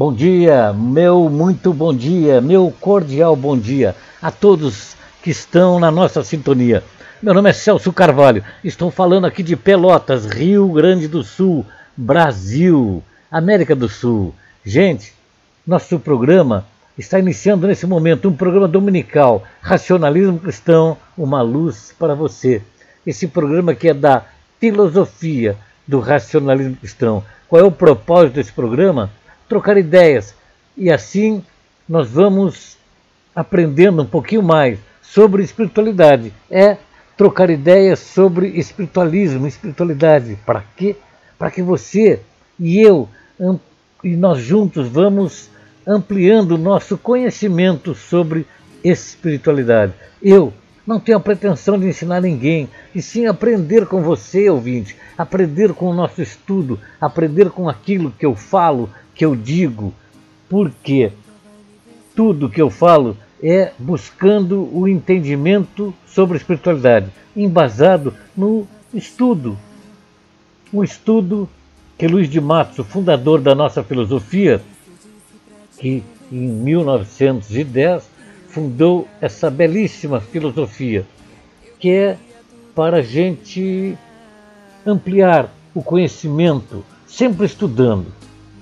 [0.00, 5.90] Bom dia, meu muito bom dia, meu cordial bom dia a todos que estão na
[5.90, 6.82] nossa sintonia.
[7.22, 13.02] Meu nome é Celso Carvalho, estou falando aqui de Pelotas, Rio Grande do Sul, Brasil,
[13.30, 14.34] América do Sul.
[14.64, 15.12] Gente,
[15.66, 16.64] nosso programa
[16.96, 22.62] está iniciando nesse momento um programa dominical, Racionalismo Cristão, uma luz para você.
[23.06, 24.24] Esse programa que é da
[24.58, 27.22] filosofia do racionalismo cristão.
[27.46, 29.10] Qual é o propósito desse programa?
[29.50, 30.32] Trocar ideias.
[30.76, 31.44] E assim
[31.88, 32.78] nós vamos
[33.34, 36.32] aprendendo um pouquinho mais sobre espiritualidade.
[36.48, 36.76] É
[37.16, 40.38] trocar ideias sobre espiritualismo, espiritualidade.
[40.46, 40.94] Para quê?
[41.36, 42.20] Para que você
[42.60, 43.08] e eu
[44.04, 45.50] e nós juntos vamos
[45.84, 48.46] ampliando o nosso conhecimento sobre
[48.84, 49.94] espiritualidade.
[50.22, 50.52] Eu
[50.86, 55.86] não tenho a pretensão de ensinar ninguém, e sim aprender com você, ouvinte, aprender com
[55.86, 59.92] o nosso estudo, aprender com aquilo que eu falo, que eu digo,
[60.48, 61.12] porque
[62.14, 69.56] tudo que eu falo é buscando o entendimento sobre a espiritualidade, embasado no estudo.
[70.72, 71.48] Um estudo
[71.96, 74.62] que Luiz de Matos, o fundador da nossa filosofia,
[75.78, 78.08] que em 1910
[78.48, 81.06] fundou essa belíssima filosofia,
[81.78, 82.18] que é
[82.74, 83.96] para a gente
[84.86, 88.06] ampliar o conhecimento, sempre estudando,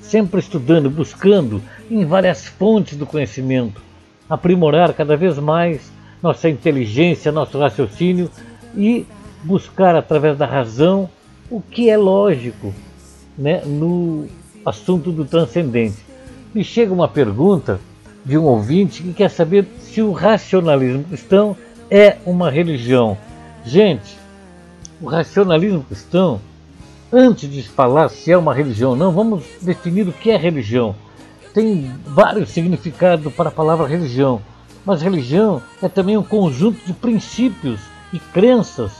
[0.08, 3.80] sempre estudando, buscando em várias fontes do conhecimento,
[4.28, 5.92] aprimorar cada vez mais
[6.22, 8.30] nossa inteligência, nosso raciocínio
[8.76, 9.06] e
[9.44, 11.08] buscar através da razão
[11.50, 12.74] o que é lógico
[13.36, 14.26] né, no
[14.64, 15.98] assunto do transcendente.
[16.54, 17.78] Me chega uma pergunta
[18.24, 21.56] de um ouvinte que quer saber se o racionalismo cristão
[21.90, 23.16] é uma religião.
[23.64, 24.18] Gente,
[25.00, 26.40] o racionalismo cristão,
[27.12, 30.94] antes de falar se é uma religião ou não, vamos definir o que é religião.
[31.54, 34.40] Tem vários significados para a palavra religião,
[34.84, 37.80] mas religião é também um conjunto de princípios
[38.12, 38.92] e crenças,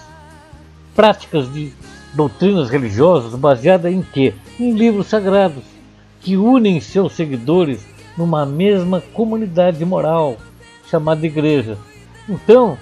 [0.94, 1.72] práticas de
[2.14, 4.34] doutrinas religiosas baseadas em quê?
[4.58, 5.62] Em livros sagrados,
[6.20, 10.36] que unem seus seguidores numa mesma comunidade moral
[10.90, 11.78] chamada igreja.
[12.28, 12.76] Então,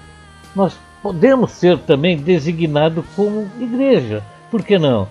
[0.55, 4.23] nós podemos ser também designados como igreja.
[4.49, 5.07] Por que não?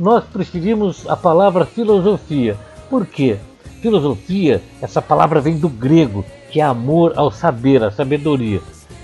[0.00, 2.56] Nós preferimos a palavra filosofia.
[2.88, 3.36] Por quê?
[3.82, 8.62] Filosofia, essa palavra vem do grego, que é amor ao saber, à sabedoria.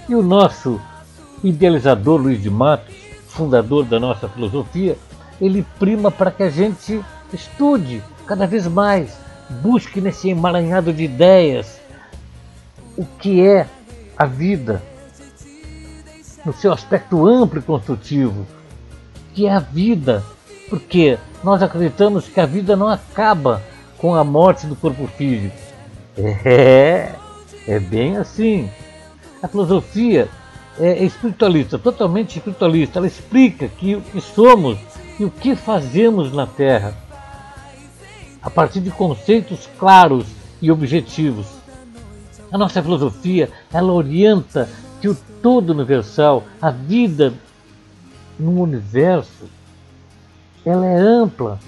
[0.09, 0.81] E o nosso
[1.45, 2.95] idealizador Luiz de Matos,
[3.29, 4.97] fundador da nossa filosofia,
[5.39, 9.19] ele prima para que a gente estude cada vez mais,
[9.63, 11.79] busque nesse emaranhado de ideias
[12.97, 13.69] o que é
[14.17, 14.83] a vida,
[16.43, 18.47] no seu aspecto amplo e construtivo,
[19.35, 20.25] que é a vida,
[20.69, 23.63] porque nós acreditamos que a vida não acaba
[23.99, 25.57] com a morte do corpo físico.
[26.19, 27.13] É,
[27.67, 28.71] é bem assim.
[29.43, 30.29] A filosofia
[30.79, 32.99] é espiritualista, totalmente espiritualista.
[32.99, 34.79] Ela explica que o que somos
[35.19, 36.95] e o que fazemos na Terra
[38.43, 40.27] a partir de conceitos claros
[40.63, 41.47] e objetivos.
[42.51, 44.69] A nossa filosofia, ela orienta
[45.01, 47.35] que o todo universal, a vida
[48.39, 49.47] no universo,
[50.67, 51.61] ela é ampla,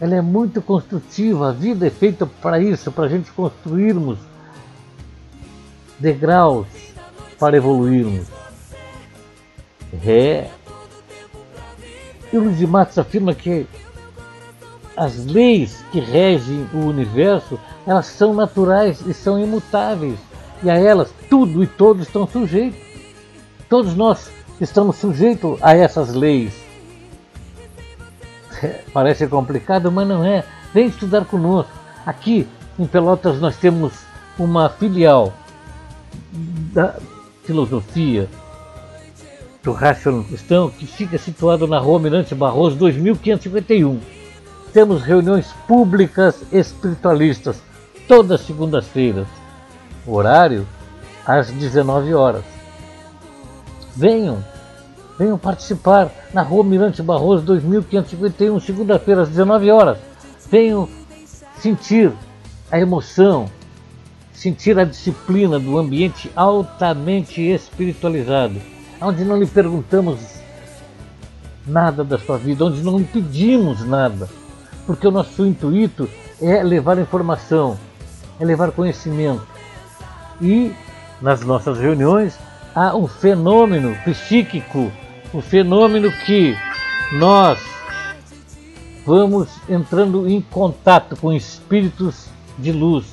[0.00, 4.18] ela é muito construtiva, a vida é feita para isso, para a gente construirmos
[5.98, 6.66] degraus
[7.38, 8.26] para evoluirmos.
[10.04, 10.48] É.
[12.32, 13.66] E Luiz de Matos afirma que
[14.96, 20.18] as leis que regem o universo, elas são naturais e são imutáveis.
[20.62, 22.80] E a elas tudo e todos estão sujeitos.
[23.68, 24.30] Todos nós
[24.60, 26.63] estamos sujeitos a essas leis.
[28.92, 30.44] Parece complicado, mas não é.
[30.72, 31.72] Vem estudar conosco.
[32.04, 32.46] Aqui
[32.78, 33.92] em Pelotas nós temos
[34.38, 35.32] uma filial
[36.72, 36.96] da
[37.44, 38.28] filosofia
[39.62, 44.00] do racionalismo cristão que fica situado na rua Mirante Barroso 2551
[44.74, 47.62] temos reuniões públicas espiritualistas
[48.08, 49.28] todas segundas-feiras.
[50.04, 50.66] Horário
[51.24, 52.42] às 19 horas.
[53.94, 54.44] Venham,
[55.18, 59.98] venham participar na Rua Mirante Barroso 2551, segunda-feira às 19 horas.
[60.50, 60.88] Venham
[61.58, 62.12] sentir
[62.70, 63.50] a emoção,
[64.32, 68.60] sentir a disciplina do ambiente altamente espiritualizado,
[69.00, 70.20] onde não lhe perguntamos
[71.66, 74.28] nada da sua vida, onde não lhe pedimos nada
[74.86, 76.08] porque o nosso intuito
[76.40, 77.78] é levar informação,
[78.38, 79.46] é levar conhecimento.
[80.40, 80.72] E
[81.20, 82.38] nas nossas reuniões
[82.74, 84.90] há um fenômeno psíquico,
[85.34, 86.56] um fenômeno que
[87.12, 87.58] nós
[89.04, 93.04] vamos entrando em contato com espíritos de luz.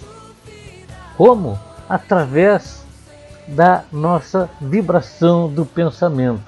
[1.17, 1.59] Como?
[1.89, 2.85] Através
[3.47, 6.43] da nossa vibração do pensamento.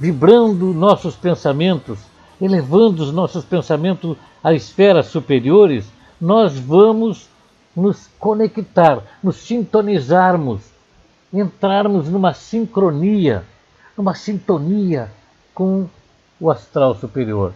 [0.00, 1.98] Vibrando nossos pensamentos,
[2.40, 5.84] elevando os nossos pensamentos a esferas superiores,
[6.18, 7.28] nós vamos
[7.76, 10.62] nos conectar, nos sintonizarmos,
[11.30, 13.44] entrarmos numa sincronia,
[13.94, 15.12] numa sintonia
[15.58, 15.88] com
[16.38, 17.52] o astral superior.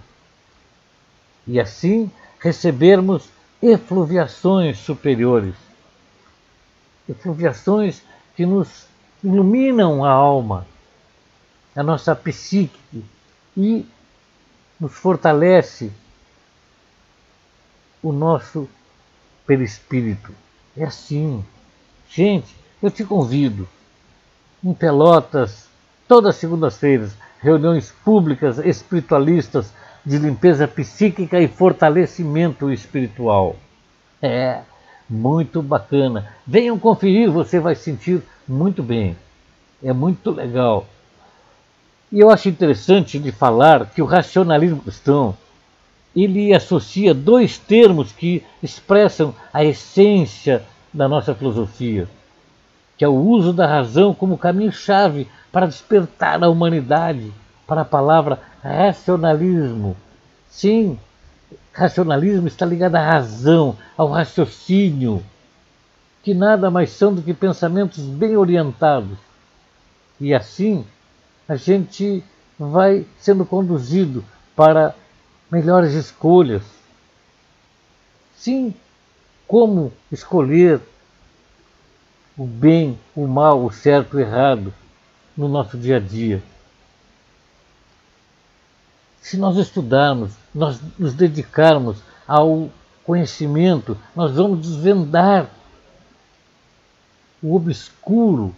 [1.47, 2.11] E assim
[2.41, 3.29] recebermos
[3.63, 5.55] efluviações superiores,
[7.09, 8.03] efluviações
[8.35, 8.89] que nos
[9.23, 10.67] iluminam a alma,
[11.77, 13.05] a nossa psique
[13.57, 13.87] e
[14.81, 15.93] nos fortalece
[18.03, 18.69] o nosso
[19.47, 20.35] perispírito.
[20.77, 21.45] É assim.
[22.11, 22.53] Gente,
[22.83, 23.69] eu te convido
[24.65, 25.69] em Pelotas,
[26.09, 29.73] todas as segundas-feiras, reuniões públicas espiritualistas
[30.05, 33.57] de limpeza psíquica e fortalecimento espiritual.
[34.21, 34.61] É
[35.11, 36.33] muito bacana.
[36.47, 39.17] Venham conferir, você vai sentir muito bem.
[39.83, 40.87] É muito legal.
[42.11, 45.37] E eu acho interessante de falar que o racionalismo cristão
[46.15, 50.63] ele associa dois termos que expressam a essência
[50.93, 52.07] da nossa filosofia,
[53.03, 57.33] que é o uso da razão como caminho-chave para despertar a humanidade
[57.67, 59.97] para a palavra racionalismo.
[60.49, 60.97] Sim,
[61.73, 65.21] racionalismo está ligado à razão, ao raciocínio,
[66.23, 69.19] que nada mais são do que pensamentos bem orientados.
[70.21, 70.87] E assim
[71.49, 72.23] a gente
[72.57, 74.95] vai sendo conduzido para
[75.51, 76.63] melhores escolhas.
[78.37, 78.73] Sim,
[79.49, 80.81] como escolher
[82.37, 84.73] o bem, o mal, o certo, o errado
[85.37, 86.43] no nosso dia a dia.
[89.21, 92.71] Se nós estudarmos, nós nos dedicarmos ao
[93.05, 95.49] conhecimento, nós vamos desvendar
[97.43, 98.55] o obscuro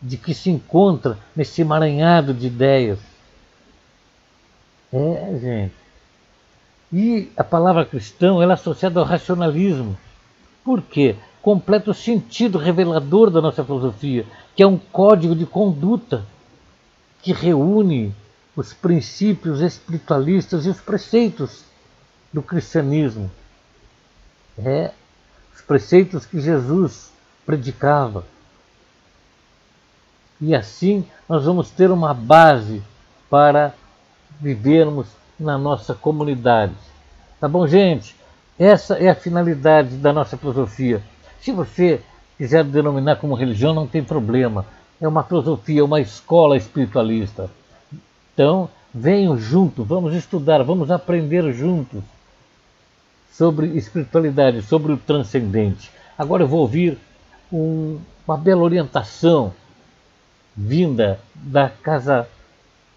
[0.00, 2.98] de que se encontra nesse emaranhado de ideias.
[4.92, 5.74] É, gente.
[6.92, 9.98] E a palavra cristão ela é associada ao racionalismo.
[10.64, 11.16] Por quê?
[11.46, 14.26] Completa o sentido revelador da nossa filosofia,
[14.56, 16.26] que é um código de conduta
[17.22, 18.12] que reúne
[18.56, 21.62] os princípios espiritualistas e os preceitos
[22.32, 23.30] do cristianismo.
[24.58, 24.90] É,
[25.54, 27.12] os preceitos que Jesus
[27.46, 28.24] predicava.
[30.40, 32.82] E assim nós vamos ter uma base
[33.30, 33.72] para
[34.40, 35.06] vivermos
[35.38, 36.74] na nossa comunidade.
[37.38, 38.16] Tá bom, gente?
[38.58, 41.00] Essa é a finalidade da nossa filosofia.
[41.40, 42.00] Se você
[42.36, 44.66] quiser denominar como religião, não tem problema.
[45.00, 47.50] É uma filosofia, uma escola espiritualista.
[48.34, 52.02] Então, venham junto, vamos estudar, vamos aprender juntos
[53.30, 55.90] sobre espiritualidade, sobre o transcendente.
[56.16, 56.98] Agora eu vou ouvir
[57.52, 59.52] um, uma bela orientação
[60.56, 62.26] vinda da casa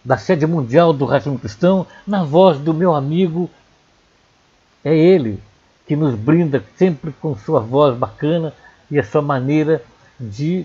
[0.03, 3.49] da sede mundial do racismo cristão, na voz do meu amigo.
[4.83, 5.41] É ele
[5.89, 8.53] que nos brinda sempre com sua voz bacana
[8.91, 9.83] e a sua maneira
[10.19, 10.63] de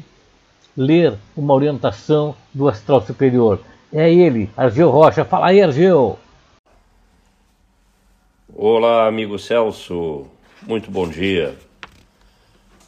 [0.76, 3.58] ler uma orientação do astral superior.
[3.90, 5.24] É ele, Argeu Rocha.
[5.24, 6.18] Fala aí, Argeu.
[8.54, 10.26] Olá, amigo Celso.
[10.60, 11.56] Muito bom dia.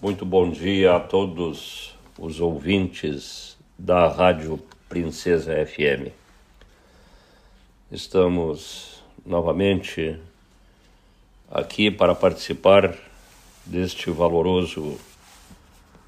[0.02, 6.12] Muito bom dia a todos os ouvintes da Rádio Princesa FM.
[7.90, 10.20] Estamos novamente
[11.50, 12.94] aqui para participar
[13.64, 14.98] deste valoroso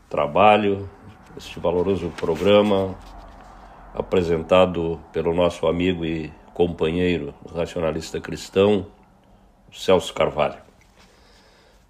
[0.08, 0.88] trabalho,
[1.36, 2.96] este valoroso programa
[3.94, 8.86] apresentado pelo nosso amigo e companheiro racionalista cristão,
[9.72, 10.60] Celso Carvalho.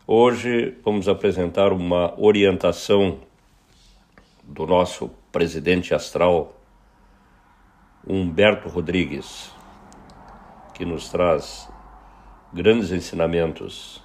[0.06, 3.18] Hoje vamos apresentar uma orientação
[4.42, 6.54] do nosso presidente astral,
[8.06, 9.52] Humberto Rodrigues
[10.78, 11.68] que nos traz
[12.52, 14.02] grandes ensinamentos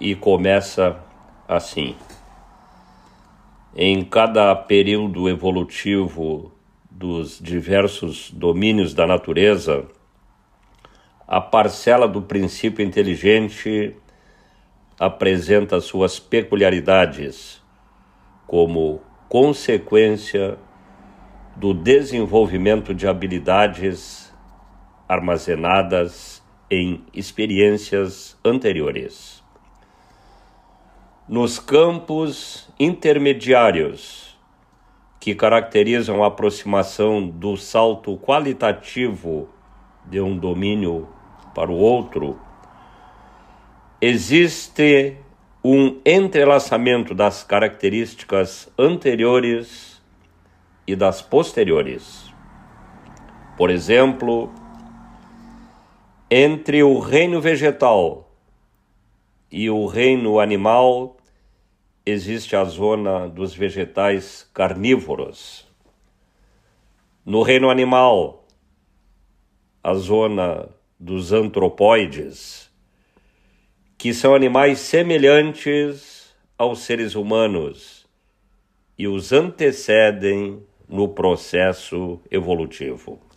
[0.00, 0.98] e começa
[1.46, 1.94] assim.
[3.76, 6.50] Em cada período evolutivo
[6.90, 9.86] dos diversos domínios da natureza,
[11.28, 13.94] a parcela do princípio inteligente
[14.98, 17.62] apresenta suas peculiaridades
[18.46, 20.58] como consequência
[21.54, 24.32] do desenvolvimento de habilidades
[25.08, 26.39] armazenadas
[26.70, 29.42] em experiências anteriores.
[31.28, 34.38] Nos campos intermediários
[35.18, 39.48] que caracterizam a aproximação do salto qualitativo
[40.06, 41.08] de um domínio
[41.54, 42.40] para o outro,
[44.00, 45.16] existe
[45.62, 50.00] um entrelaçamento das características anteriores
[50.86, 52.32] e das posteriores.
[53.58, 54.50] Por exemplo,
[56.30, 58.32] entre o reino vegetal
[59.50, 61.16] e o reino animal
[62.06, 65.66] existe a zona dos vegetais carnívoros.
[67.26, 68.46] No reino animal,
[69.82, 70.68] a zona
[71.00, 72.70] dos antropóides,
[73.98, 78.06] que são animais semelhantes aos seres humanos
[78.96, 83.29] e os antecedem no processo evolutivo.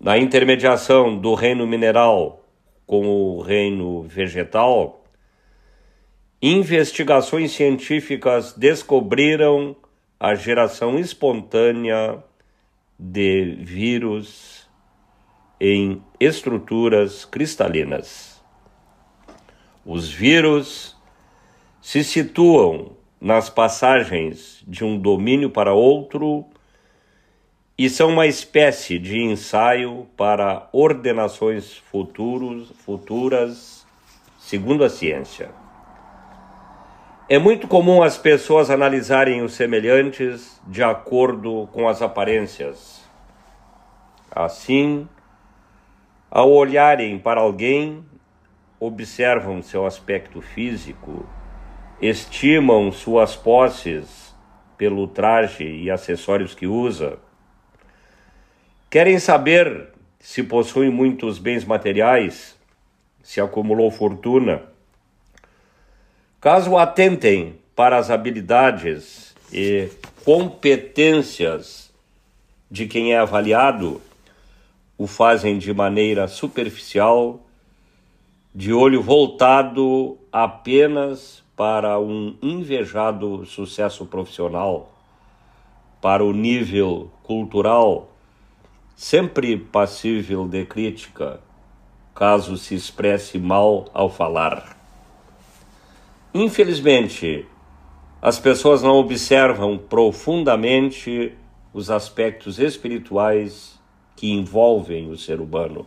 [0.00, 2.44] Na intermediação do reino mineral
[2.86, 5.02] com o reino vegetal,
[6.40, 9.74] investigações científicas descobriram
[10.20, 12.22] a geração espontânea
[12.96, 14.68] de vírus
[15.60, 18.40] em estruturas cristalinas.
[19.84, 20.96] Os vírus
[21.82, 26.46] se situam nas passagens de um domínio para outro
[27.78, 33.86] e são uma espécie de ensaio para ordenações futuros, futuras,
[34.36, 35.50] segundo a ciência.
[37.28, 43.06] É muito comum as pessoas analisarem os semelhantes de acordo com as aparências.
[44.28, 45.08] Assim,
[46.28, 48.04] ao olharem para alguém,
[48.80, 51.24] observam seu aspecto físico,
[52.02, 54.34] estimam suas posses
[54.76, 57.18] pelo traje e acessórios que usa,
[58.90, 62.56] querem saber se possui muitos bens materiais,
[63.22, 64.62] se acumulou fortuna?
[66.40, 69.88] Caso atentem para as habilidades e
[70.24, 71.92] competências
[72.70, 74.00] de quem é avaliado,
[74.96, 77.40] o fazem de maneira superficial,
[78.54, 84.92] de olho voltado apenas para um invejado sucesso profissional,
[86.00, 88.10] para o nível cultural,
[88.98, 91.40] sempre passível de crítica,
[92.12, 94.76] caso se expresse mal ao falar.
[96.34, 97.46] Infelizmente,
[98.20, 101.32] as pessoas não observam profundamente
[101.72, 103.78] os aspectos espirituais
[104.16, 105.86] que envolvem o ser humano.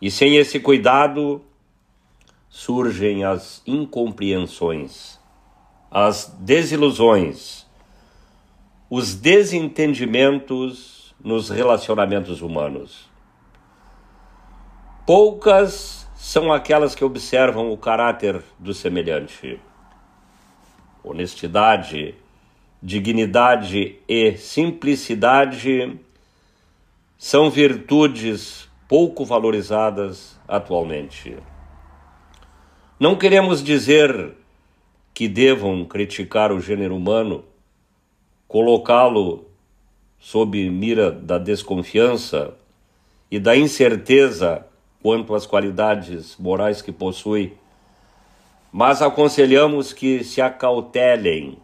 [0.00, 1.42] E sem esse cuidado,
[2.48, 5.18] surgem as incompreensões,
[5.90, 7.66] as desilusões,
[8.88, 13.08] os desentendimentos nos relacionamentos humanos.
[15.06, 19.60] Poucas são aquelas que observam o caráter do semelhante.
[21.02, 22.14] Honestidade,
[22.82, 25.98] dignidade e simplicidade
[27.18, 31.36] são virtudes pouco valorizadas atualmente.
[32.98, 34.34] Não queremos dizer
[35.14, 37.44] que devam criticar o gênero humano,
[38.48, 39.51] colocá-lo
[40.22, 42.54] sob mira da desconfiança
[43.28, 44.64] e da incerteza
[45.02, 47.54] quanto às qualidades morais que possui,
[48.70, 51.58] mas aconselhamos que se acautelem,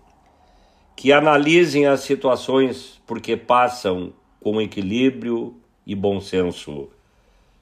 [0.97, 5.55] que analisem as situações porque passam com equilíbrio
[5.87, 6.88] e bom senso,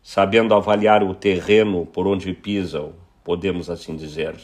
[0.03, 4.35] sabendo avaliar o terreno por onde pisam, podemos assim dizer.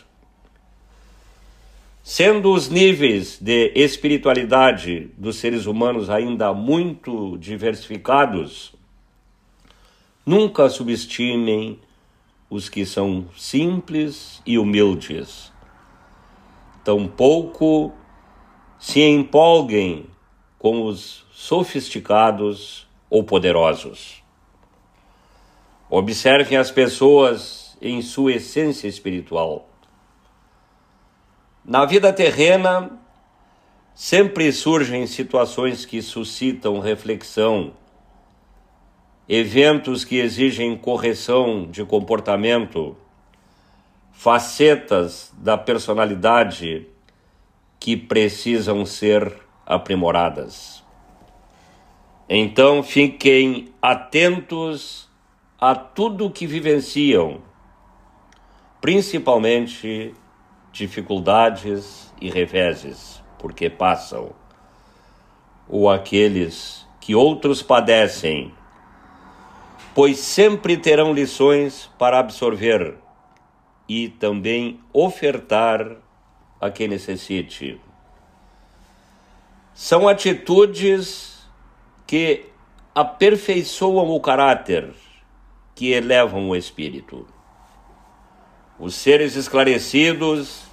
[2.02, 8.74] Sendo os níveis de espiritualidade dos seres humanos ainda muito diversificados,
[10.24, 11.80] Nunca subestimem
[12.48, 15.52] os que são simples e humildes.
[16.84, 17.92] Tampouco
[18.78, 20.06] se empolguem
[20.60, 24.22] com os sofisticados ou poderosos.
[25.90, 29.68] Observem as pessoas em sua essência espiritual.
[31.64, 32.90] Na vida terrena,
[33.94, 37.72] sempre surgem situações que suscitam reflexão
[39.28, 42.96] eventos que exigem correção de comportamento,
[44.12, 46.86] facetas da personalidade
[47.78, 49.32] que precisam ser
[49.64, 50.82] aprimoradas.
[52.28, 55.08] Então fiquem atentos
[55.58, 57.40] a tudo que vivenciam,
[58.80, 60.12] principalmente
[60.72, 64.30] dificuldades e reveses, porque passam,
[65.68, 68.52] ou aqueles que outros padecem
[69.94, 72.96] pois sempre terão lições para absorver
[73.88, 75.96] e também ofertar
[76.60, 77.80] a quem necessite.
[79.74, 81.46] São atitudes
[82.06, 82.46] que
[82.94, 84.94] aperfeiçoam o caráter,
[85.74, 87.26] que elevam o espírito.
[88.82, 90.64] Os seres esclarecidos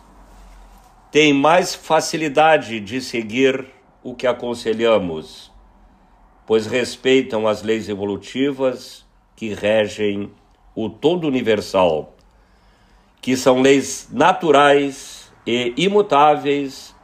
[1.12, 3.68] têm mais facilidade de seguir
[4.02, 5.52] o que aconselhamos,
[6.48, 10.32] pois respeitam as leis evolutivas que regem
[10.74, 12.16] o todo universal,
[13.22, 16.96] que são leis naturais e imutáveis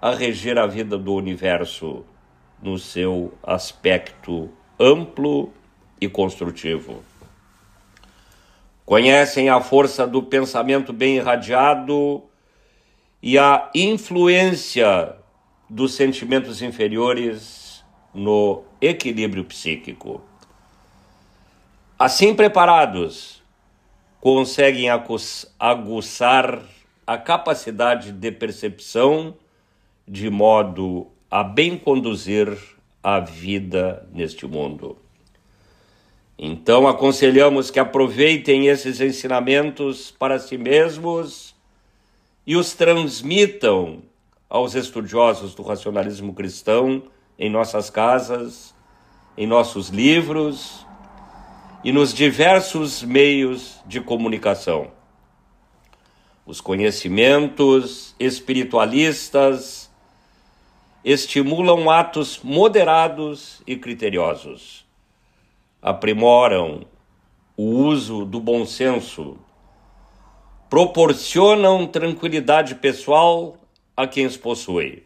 [0.00, 2.04] a reger a vida do universo
[2.62, 5.52] no seu aspecto amplo
[6.00, 7.02] e construtivo.
[8.84, 12.22] Conhecem a força do pensamento bem irradiado
[13.22, 15.16] e a influência
[15.68, 20.22] dos sentimentos inferiores no equilíbrio psíquico.
[21.98, 23.42] Assim preparados,
[24.20, 24.88] conseguem
[25.58, 26.62] aguçar
[27.06, 29.34] a capacidade de percepção
[30.06, 32.56] de modo a bem conduzir
[33.02, 35.03] a vida neste mundo.
[36.38, 41.54] Então, aconselhamos que aproveitem esses ensinamentos para si mesmos
[42.46, 44.02] e os transmitam
[44.50, 47.04] aos estudiosos do racionalismo cristão
[47.38, 48.74] em nossas casas,
[49.36, 50.84] em nossos livros
[51.84, 54.90] e nos diversos meios de comunicação.
[56.44, 59.88] Os conhecimentos espiritualistas
[61.04, 64.83] estimulam atos moderados e criteriosos
[65.84, 66.86] aprimoram
[67.54, 69.36] o uso do bom senso,
[70.70, 73.58] proporcionam tranquilidade pessoal
[73.94, 75.02] a quem os possui,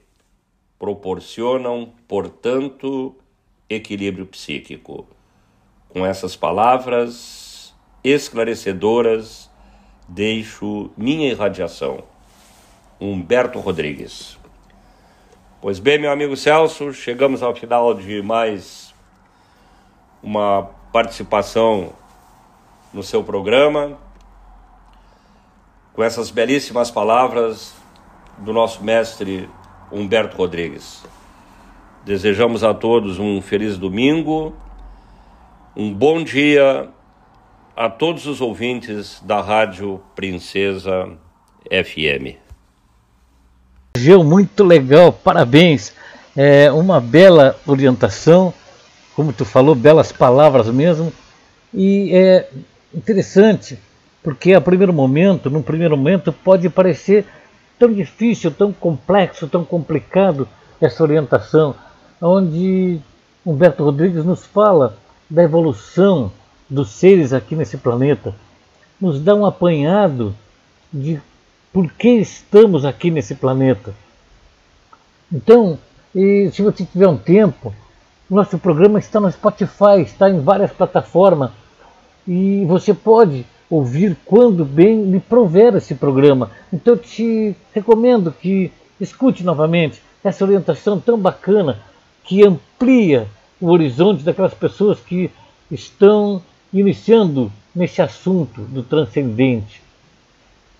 [0.79, 3.13] proporcionam, portanto,
[3.69, 5.09] equilíbrio psíquico.
[5.89, 9.51] Com essas palavras esclarecedoras,
[10.07, 12.05] deixo minha irradiação.
[13.01, 14.39] Humberto Rodrigues.
[15.61, 18.88] Pois bem, meu amigo Celso, chegamos ao final de mais
[20.23, 21.93] uma participação
[22.93, 23.99] no seu programa,
[25.93, 27.75] com essas belíssimas palavras
[28.39, 29.49] do nosso mestre
[29.90, 31.05] Humberto Rodrigues.
[32.05, 34.55] Desejamos a todos um feliz domingo,
[35.77, 36.88] um bom dia
[37.77, 41.16] a todos os ouvintes da Rádio Princesa
[41.66, 42.37] FM.
[44.25, 45.95] Muito legal, parabéns.
[46.37, 48.55] É uma bela orientação
[49.18, 51.12] como tu falou, belas palavras mesmo.
[51.74, 52.48] E é
[52.94, 53.76] interessante,
[54.22, 57.26] porque a primeiro momento, num primeiro momento, pode parecer
[57.81, 60.48] tão difícil, tão complexo, tão complicado
[60.81, 61.74] essa orientação,
[62.22, 63.00] onde
[63.44, 64.96] Humberto Rodrigues nos fala
[65.28, 66.31] da evolução
[66.70, 68.33] dos seres aqui nesse planeta,
[69.00, 70.33] nos dá um apanhado
[70.92, 71.20] de
[71.72, 73.92] por que estamos aqui nesse planeta.
[75.33, 75.76] Então,
[76.14, 77.74] se você tiver um tempo,
[78.35, 81.51] nosso programa está no Spotify, está em várias plataformas
[82.27, 86.51] e você pode ouvir quando bem lhe prover esse programa.
[86.73, 91.79] Então eu te recomendo que escute novamente essa orientação tão bacana
[92.25, 93.27] que amplia
[93.61, 95.31] o horizonte daquelas pessoas que
[95.71, 99.81] estão iniciando nesse assunto do transcendente.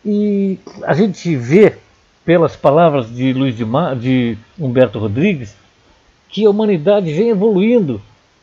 [0.05, 1.77] E a gente vê
[2.25, 5.55] pelas palavras de Luiz de, Ma, de Humberto Rodrigues
[6.29, 8.01] que a humanidade vem evoluindo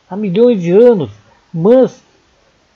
[0.08, 1.10] há milhões de anos,
[1.52, 2.02] mas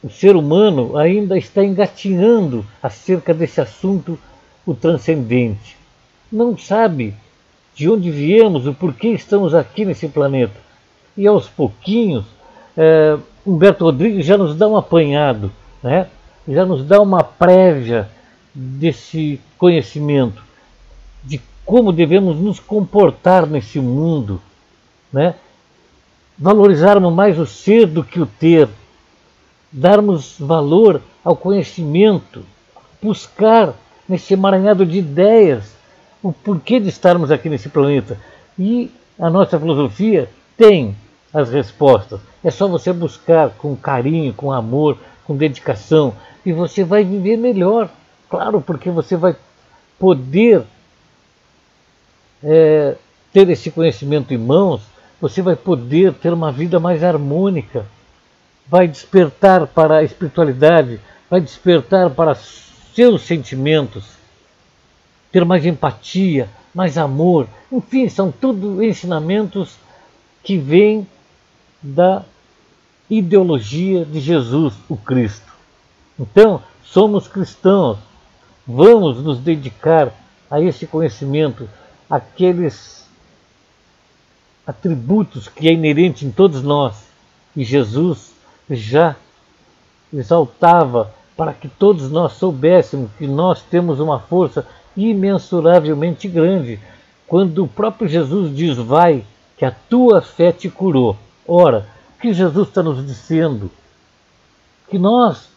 [0.02, 4.18] o ser humano ainda está engatinhando acerca desse assunto,
[4.64, 5.76] o transcendente.
[6.30, 7.14] Não sabe
[7.74, 10.56] de onde viemos, o porquê estamos aqui nesse planeta.
[11.16, 12.24] E aos pouquinhos,
[12.76, 15.50] é, Humberto Rodrigues já nos dá um apanhado,
[15.82, 16.06] né?
[16.46, 18.08] já nos dá uma prévia
[18.54, 20.42] desse conhecimento,
[21.22, 24.40] de como devemos nos comportar nesse mundo,
[25.12, 25.34] né?
[26.40, 28.66] valorizarmos mais o ser do que o ter,
[29.70, 32.42] darmos valor ao conhecimento,
[33.02, 33.74] buscar
[34.08, 35.76] nesse emaranhado de ideias
[36.22, 38.18] o porquê de estarmos aqui nesse planeta.
[38.58, 40.96] E a nossa filosofia tem
[41.32, 42.20] as respostas.
[42.42, 44.96] É só você buscar com carinho, com amor,
[45.26, 47.90] com dedicação, e você vai viver melhor.
[48.30, 49.36] Claro, porque você vai
[49.98, 50.62] poder
[52.42, 52.96] é,
[53.32, 54.80] ter esse conhecimento em mãos
[55.20, 57.86] você vai poder ter uma vida mais harmônica,
[58.66, 64.04] vai despertar para a espiritualidade, vai despertar para seus sentimentos,
[65.30, 67.46] ter mais empatia, mais amor.
[67.70, 69.76] Enfim, são tudo ensinamentos
[70.42, 71.06] que vêm
[71.82, 72.24] da
[73.08, 75.50] ideologia de Jesus, o Cristo.
[76.18, 77.98] Então, somos cristãos,
[78.66, 80.12] vamos nos dedicar
[80.50, 81.68] a esse conhecimento,
[82.08, 82.99] aqueles
[84.70, 87.04] atributos que é inerente em todos nós.
[87.56, 88.32] E Jesus
[88.70, 89.16] já
[90.12, 96.78] exaltava para que todos nós soubéssemos que nós temos uma força imensuravelmente grande.
[97.26, 99.24] Quando o próprio Jesus diz: Vai,
[99.56, 101.16] que a tua fé te curou.
[101.46, 103.70] Ora, o que Jesus está nos dizendo?
[104.88, 105.48] Que nós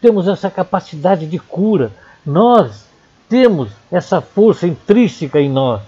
[0.00, 1.92] temos essa capacidade de cura,
[2.24, 2.86] nós
[3.28, 5.82] temos essa força intrínseca em nós.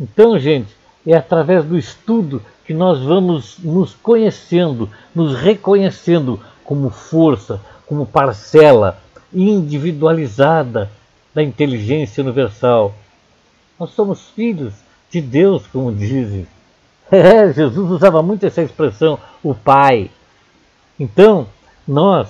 [0.00, 0.77] Então, gente,
[1.12, 9.00] é através do estudo que nós vamos nos conhecendo, nos reconhecendo como força, como parcela
[9.32, 10.90] individualizada
[11.34, 12.94] da inteligência universal.
[13.80, 14.74] Nós somos filhos
[15.10, 16.46] de Deus, como dizem.
[17.10, 20.10] É, Jesus usava muito essa expressão, o Pai.
[21.00, 21.46] Então,
[21.86, 22.28] nós,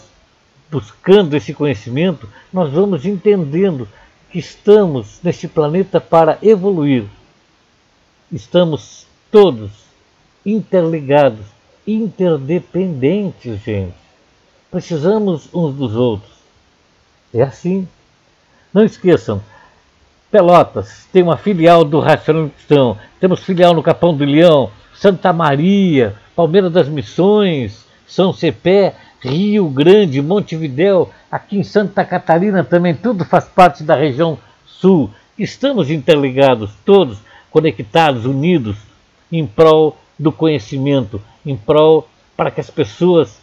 [0.70, 3.88] buscando esse conhecimento, nós vamos entendendo
[4.30, 7.06] que estamos neste planeta para evoluir.
[8.30, 9.70] Estamos todos
[10.44, 11.46] interligados,
[11.86, 13.94] interdependentes, gente.
[14.70, 16.32] Precisamos uns dos outros.
[17.32, 17.88] É assim.
[18.72, 19.42] Não esqueçam,
[20.30, 26.68] Pelotas tem uma filial do Racionalistão, temos filial no Capão do Leão, Santa Maria, Palmeira
[26.68, 33.82] das Missões, São Cepé, Rio Grande, Montevidéu, aqui em Santa Catarina também, tudo faz parte
[33.82, 35.10] da região sul.
[35.38, 37.18] Estamos interligados, todos
[37.58, 38.76] conectados, unidos,
[39.32, 43.40] em prol do conhecimento, em prol para que as pessoas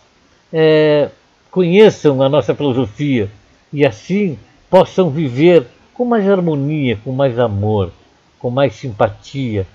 [0.53, 1.09] é,
[1.51, 3.29] conheçam a nossa filosofia
[3.73, 7.91] e assim possam viver com mais harmonia, com mais amor,
[8.39, 9.67] com mais simpatia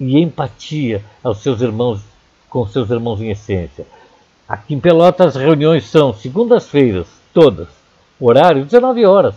[0.00, 2.00] e empatia aos seus irmãos,
[2.50, 3.86] com seus irmãos em essência.
[4.48, 7.68] Aqui em Pelotas as reuniões são segundas-feiras, todas,
[8.20, 9.36] horário 19 horas.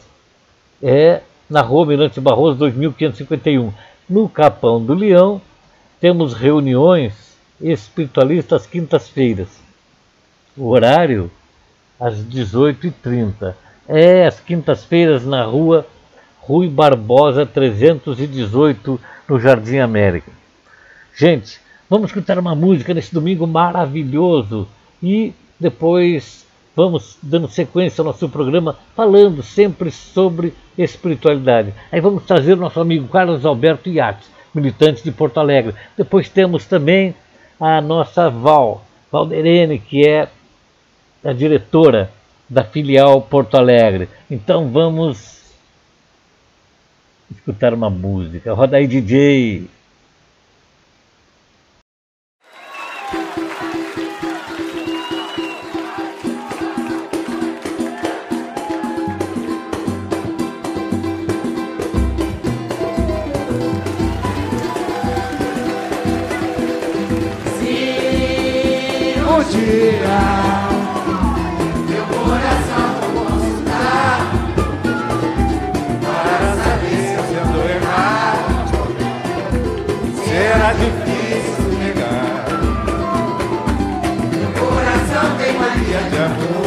[0.81, 3.73] É na Rua Mirante Barroso 2551.
[4.09, 5.39] No Capão do Leão
[6.01, 9.49] temos reuniões espiritualistas quintas-feiras.
[10.57, 11.29] O horário
[11.99, 13.53] às 18h30.
[13.87, 15.85] É às quintas-feiras na rua
[16.39, 20.31] Rui Barbosa 318, no Jardim América.
[21.15, 24.67] Gente, vamos escutar uma música nesse domingo maravilhoso
[25.03, 26.47] e depois
[26.79, 31.73] vamos dando sequência ao nosso programa falando sempre sobre espiritualidade.
[31.91, 35.75] Aí vamos trazer o nosso amigo Carlos Alberto Iates, militante de Porto Alegre.
[35.97, 37.13] Depois temos também
[37.59, 40.29] a nossa Val, Valderene, que é
[41.21, 42.13] a diretora
[42.49, 44.07] da filial Porto Alegre.
[44.31, 45.51] Então vamos
[47.29, 48.53] escutar uma música.
[48.53, 49.67] Roda aí, DJ.
[69.49, 70.19] dia.
[71.89, 73.29] Meu coração vou
[73.65, 74.19] dar
[76.01, 78.51] para saber se eu sendo errado.
[80.23, 82.45] Será difícil negar.
[84.37, 86.58] Meu coração tem mania de amor.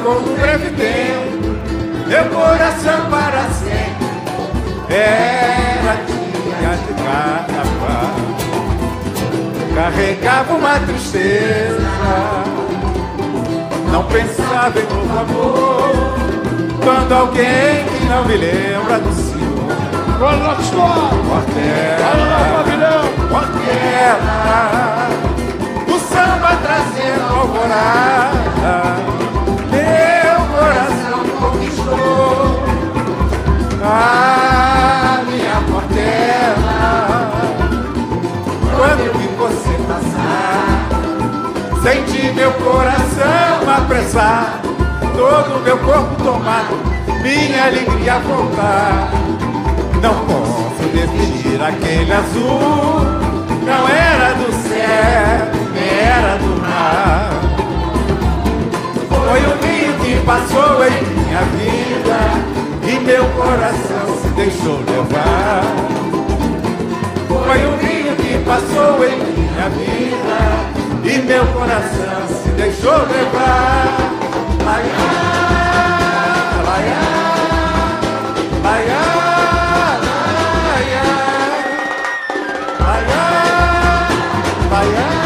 [0.00, 1.50] Marcou no breve tempo
[2.06, 4.10] meu coração para sempre.
[4.88, 8.16] Era dia de carnaval,
[9.74, 11.88] carregava uma tristeza,
[13.92, 15.90] não pensava em novo amor.
[16.82, 19.40] Quando alguém que não me lembra do Senhor.
[21.28, 22.64] Portela,
[23.30, 25.08] Portela,
[25.86, 29.19] o samba trazendo alvorada
[39.90, 40.88] passar,
[41.82, 44.60] senti meu coração apressar,
[45.16, 46.76] todo meu corpo tomado,
[47.22, 49.10] minha alegria voltar.
[50.00, 53.04] Não posso definir aquele azul,
[53.66, 55.48] não era do céu,
[56.06, 57.30] era do mar.
[59.08, 62.20] Foi o que passou em minha vida
[62.86, 65.62] e meu coração se deixou levar.
[67.28, 67.99] Foi o rio
[68.50, 70.40] passou em minha vida
[71.04, 73.96] e meu coração se deixou levar.
[74.64, 75.12] Laiá,
[76.66, 77.02] laiá,
[78.64, 79.02] laiá.
[80.66, 81.04] Laiá,
[82.80, 84.08] laiá,
[84.72, 85.19] laiá.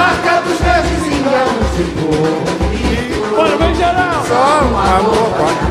[0.00, 3.36] Marca dos meus ficou, ficou.
[3.36, 4.24] Bora, vem geral!
[4.26, 5.70] Só um amor pode.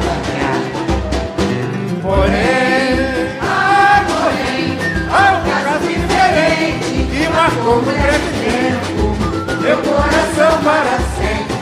[2.01, 2.93] Porém,
[3.41, 4.77] ai, porém,
[5.11, 9.03] há um caso diferente que marcou no breve tempo
[9.61, 11.59] meu coração para sempre.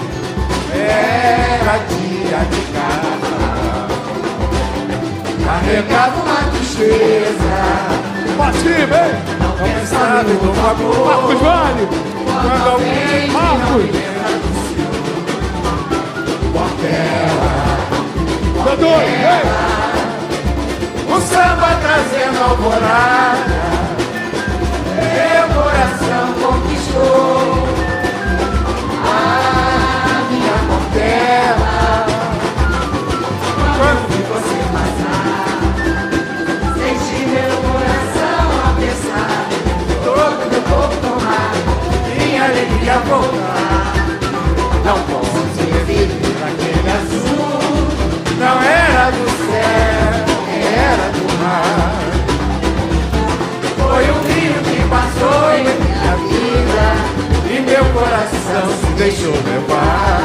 [0.74, 3.38] Era dia de casa,
[5.46, 7.58] carregava uma tristeza.
[8.58, 9.14] Cima, hein?
[9.40, 11.06] Não pensava no amor.
[11.06, 12.17] Marcos Vale!
[12.42, 14.08] Quando alguém Marcos!
[18.64, 19.68] Doutor, vem!
[21.10, 23.58] O samba trazendo alvorada.
[24.98, 27.68] Meu coração conquistou.
[29.10, 29.12] A
[30.30, 31.76] minha portela
[33.78, 35.58] Quando você passar
[36.76, 39.38] Senti meu coração a pensar.
[40.04, 41.52] Todo meu corpo tomar
[42.48, 43.94] alegria voltar.
[44.86, 46.08] Não posso esquecer
[46.40, 47.48] daquele azul.
[48.40, 50.14] Não era do céu,
[50.88, 52.08] era do mar.
[53.78, 56.86] Foi um rio que passou em minha vida
[57.50, 60.22] E meu coração se deixou levar.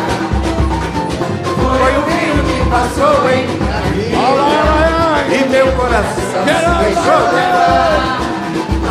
[1.56, 4.22] Foi um rio que passou em minha vida
[5.34, 8.20] E meu coração se deixou levar.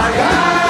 [0.03, 0.60] Ai,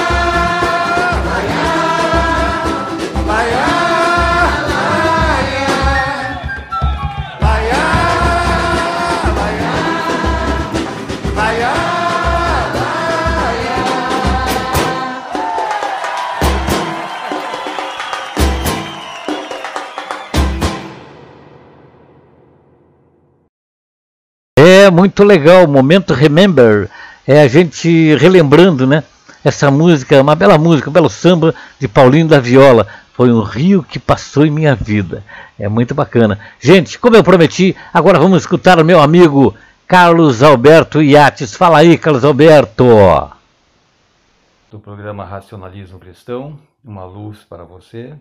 [24.91, 26.89] muito legal, o momento Remember.
[27.27, 29.04] É a gente relembrando, né?
[29.43, 32.88] Essa música, uma bela música, um belo samba de Paulinho da Viola.
[33.13, 35.23] Foi um rio que passou em minha vida.
[35.58, 36.39] É muito bacana.
[36.60, 39.56] Gente, como eu prometi, agora vamos escutar o meu amigo
[39.88, 41.56] Carlos Alberto Iates.
[41.56, 42.86] Fala aí, Carlos Alberto.
[44.71, 48.17] do programa Racionalismo Cristão, uma luz para você.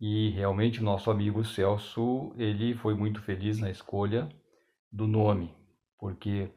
[0.00, 4.28] E realmente nosso amigo Celso, ele foi muito feliz na escolha
[4.92, 5.54] do nome,
[5.98, 6.50] porque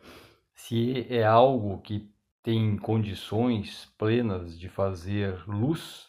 [0.53, 6.07] se é algo que tem condições plenas de fazer luz,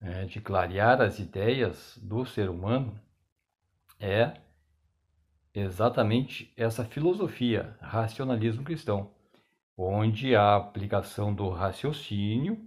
[0.00, 3.00] né, de clarear as ideias do ser humano,
[3.98, 4.40] é
[5.54, 9.16] exatamente essa filosofia, racionalismo cristão
[9.76, 12.66] onde a aplicação do raciocínio,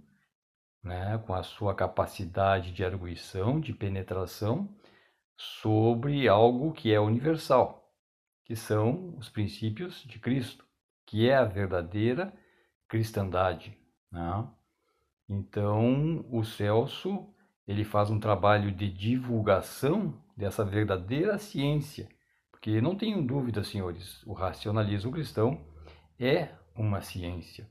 [0.82, 4.68] né, com a sua capacidade de arguição, de penetração,
[5.36, 7.92] sobre algo que é universal,
[8.44, 10.64] que são os princípios de Cristo,
[11.10, 12.32] que é a verdadeira
[12.88, 13.76] cristandade.
[14.12, 14.48] Né?
[15.28, 17.28] Então, o Celso
[17.66, 22.08] ele faz um trabalho de divulgação dessa verdadeira ciência,
[22.52, 25.60] porque não tenham dúvida, senhores, o racionalismo cristão
[26.18, 27.68] é uma ciência.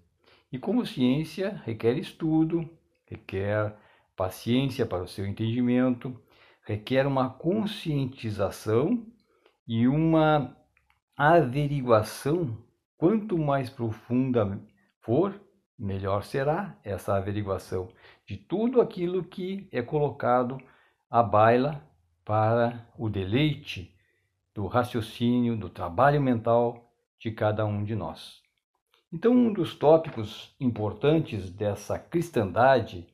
[0.51, 2.69] E como ciência requer estudo,
[3.05, 3.73] requer
[4.17, 6.21] paciência para o seu entendimento,
[6.65, 9.07] requer uma conscientização
[9.65, 10.57] e uma
[11.15, 12.68] averiguação.
[12.99, 14.59] Quanto mais profunda
[14.99, 15.33] for,
[15.77, 17.87] melhor será essa averiguação
[18.27, 20.57] de tudo aquilo que é colocado
[21.09, 21.81] à baila
[22.25, 23.95] para o deleite
[24.53, 28.41] do raciocínio, do trabalho mental de cada um de nós.
[29.13, 33.07] Então, um dos tópicos importantes dessa cristandade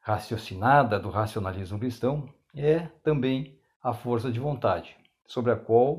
[0.00, 4.96] raciocinada do racionalismo cristão é também a força de vontade,
[5.26, 5.98] sobre a qual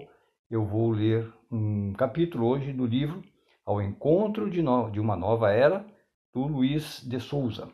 [0.54, 3.24] eu vou ler um capítulo hoje do livro
[3.66, 4.88] Ao Encontro de, no...
[4.92, 5.84] de uma Nova Era,
[6.32, 7.70] do Luiz de Souza.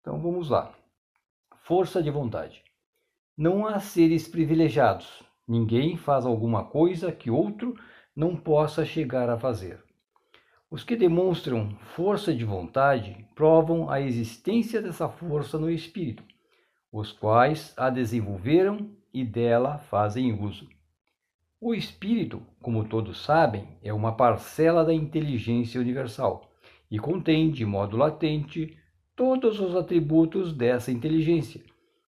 [0.00, 0.72] Então vamos lá.
[1.64, 2.62] Força de vontade.
[3.36, 5.22] Não há seres privilegiados.
[5.46, 7.78] Ninguém faz alguma coisa que outro
[8.16, 9.78] não possa chegar a fazer.
[10.70, 16.24] Os que demonstram força de vontade provam a existência dessa força no espírito,
[16.90, 20.74] os quais a desenvolveram e dela fazem uso.
[21.68, 26.48] O espírito, como todos sabem, é uma parcela da inteligência universal
[26.88, 28.78] e contém, de modo latente,
[29.16, 31.60] todos os atributos dessa inteligência,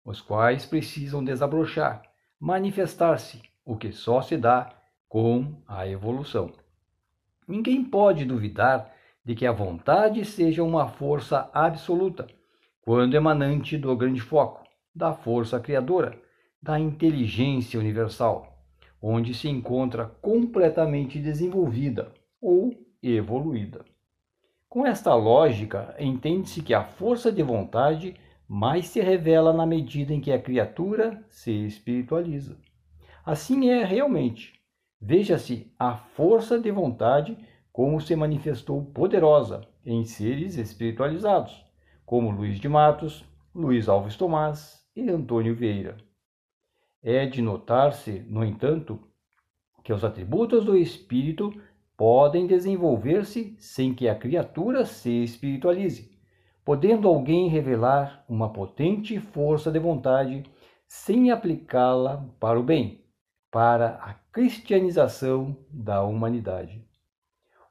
[0.04, 2.02] os quais precisam desabrochar,
[2.38, 4.72] manifestar-se, o que só se dá
[5.08, 6.52] com a evolução.
[7.48, 8.94] Ninguém pode duvidar
[9.24, 12.28] de que a vontade seja uma força absoluta,
[12.80, 14.62] quando emanante do grande foco,
[14.94, 16.16] da força criadora,
[16.62, 18.54] da inteligência universal,
[19.00, 23.84] onde se encontra completamente desenvolvida ou evoluída.
[24.68, 28.14] Com esta lógica, entende-se que a força de vontade
[28.46, 32.56] mais se revela na medida em que a criatura se espiritualiza.
[33.24, 34.58] Assim é realmente.
[35.00, 37.36] Veja-se a força de vontade
[37.70, 41.64] como se manifestou poderosa em seres espiritualizados,
[42.04, 45.96] como Luiz de Matos, Luiz Alves Tomás e Antônio Vieira.
[47.02, 48.98] É de notar-se, no entanto,
[49.84, 51.52] que os atributos do espírito
[51.96, 56.10] podem desenvolver-se sem que a criatura se espiritualize,
[56.64, 60.42] podendo alguém revelar uma potente força de vontade
[60.86, 63.04] sem aplicá-la para o bem,
[63.50, 66.84] para a cristianização da humanidade.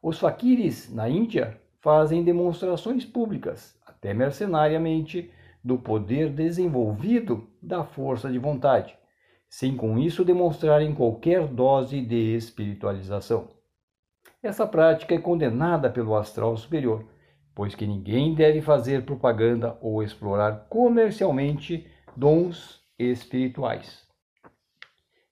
[0.01, 5.31] Os faquires na Índia fazem demonstrações públicas, até mercenariamente,
[5.63, 8.97] do poder desenvolvido da força de vontade,
[9.49, 13.49] sem com isso demonstrarem qualquer dose de espiritualização.
[14.41, 17.05] Essa prática é condenada pelo astral superior,
[17.55, 24.05] pois que ninguém deve fazer propaganda ou explorar comercialmente dons espirituais.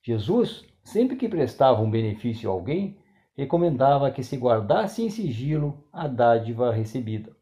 [0.02, 2.98] Jesus, sempre que prestava um benefício a alguém,
[3.38, 7.36] recomendava que se guardasse em sigilo a dádiva recebida.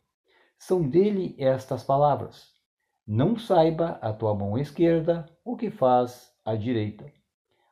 [0.57, 2.47] São dele estas palavras:
[3.05, 7.05] Não saiba a tua mão esquerda o que faz a direita.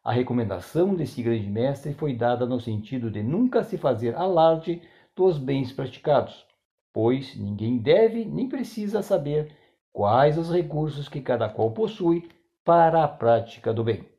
[0.03, 4.81] A recomendação desse grande mestre foi dada no sentido de nunca se fazer alarde
[5.15, 6.45] dos bens praticados,
[6.91, 9.55] pois ninguém deve nem precisa saber
[9.91, 12.29] quais os recursos que cada qual possui
[12.63, 14.10] para a prática do bem.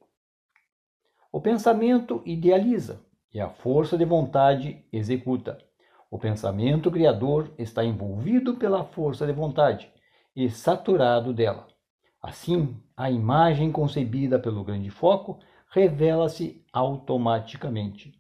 [1.33, 5.59] O pensamento idealiza e a força de vontade executa.
[6.11, 9.91] O pensamento criador está envolvido pela força de vontade
[10.37, 11.72] e saturado dela.
[12.23, 18.15] Assim, a imagem concebida pelo grande foco revela-se automaticamente.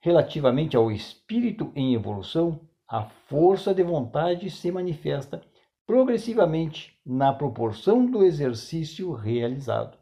[0.00, 5.42] Relativamente ao espírito em evolução, a força de vontade se manifesta
[5.84, 9.98] progressivamente na proporção do exercício realizado.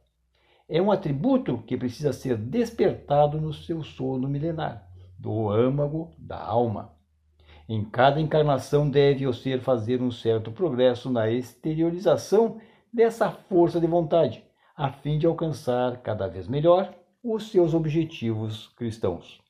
[0.68, 4.86] É um atributo que precisa ser despertado no seu sono milenar,
[5.18, 6.94] do âmago da alma.
[7.68, 12.60] Em cada encarnação deve o ser fazer um certo progresso na exteriorização
[12.92, 14.44] dessa força de vontade,
[14.76, 19.40] a fim de alcançar cada vez melhor os seus objetivos cristãos.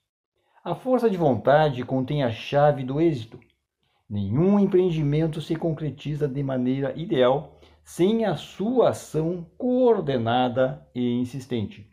[0.63, 3.41] A força de vontade contém a chave do êxito.
[4.09, 11.91] Nenhum empreendimento se concretiza de maneira ideal sem a sua ação coordenada e insistente.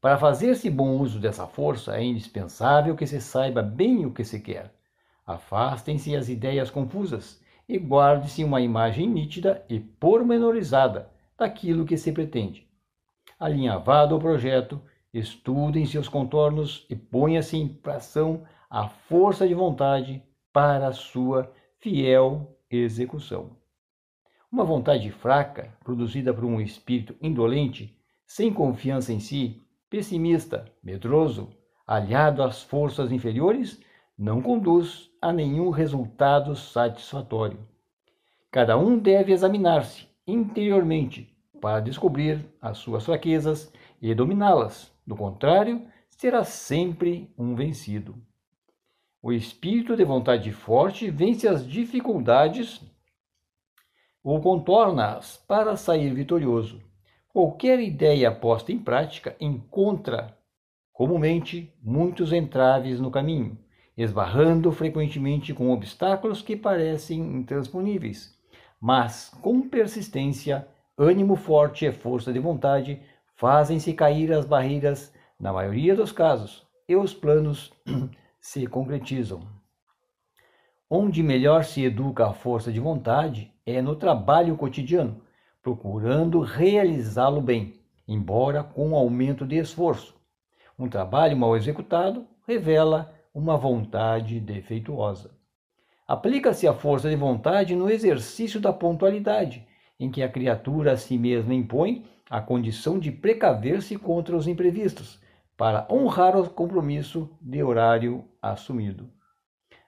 [0.00, 4.40] Para fazer-se bom uso dessa força, é indispensável que se saiba bem o que se
[4.40, 4.72] quer.
[5.26, 7.39] Afastem-se as ideias confusas
[7.70, 12.68] e guarde-se uma imagem nítida e pormenorizada daquilo que se pretende.
[13.38, 14.82] Alinhavado ao projeto,
[15.14, 20.20] estudem seus contornos e ponha-se em ação a força de vontade
[20.52, 23.56] para sua fiel execução.
[24.50, 31.50] Uma vontade fraca, produzida por um espírito indolente, sem confiança em si, pessimista, medroso,
[31.86, 33.80] aliado às forças inferiores,
[34.20, 37.66] não conduz a nenhum resultado satisfatório.
[38.50, 44.94] Cada um deve examinar-se interiormente para descobrir as suas fraquezas e dominá-las.
[45.06, 48.14] Do contrário, será sempre um vencido.
[49.22, 52.84] O espírito de vontade forte vence as dificuldades
[54.22, 56.82] ou contorna-as para sair vitorioso.
[57.32, 60.36] Qualquer ideia posta em prática encontra,
[60.92, 63.56] comumente, muitos entraves no caminho,
[64.02, 68.40] esbarrando frequentemente com obstáculos que parecem intransponíveis
[68.80, 73.02] mas com persistência, ânimo forte e força de vontade
[73.36, 77.72] fazem-se cair as barreiras na maioria dos casos e os planos
[78.40, 79.42] se concretizam.
[80.88, 85.22] Onde melhor se educa a força de vontade é no trabalho cotidiano,
[85.62, 87.74] procurando realizá-lo bem,
[88.08, 90.18] embora com aumento de esforço.
[90.78, 95.30] Um trabalho mal executado revela uma vontade defeituosa.
[96.06, 99.66] Aplica-se a força de vontade no exercício da pontualidade,
[99.98, 105.20] em que a criatura a si mesma impõe a condição de precaver-se contra os imprevistos,
[105.56, 109.10] para honrar o compromisso de horário assumido.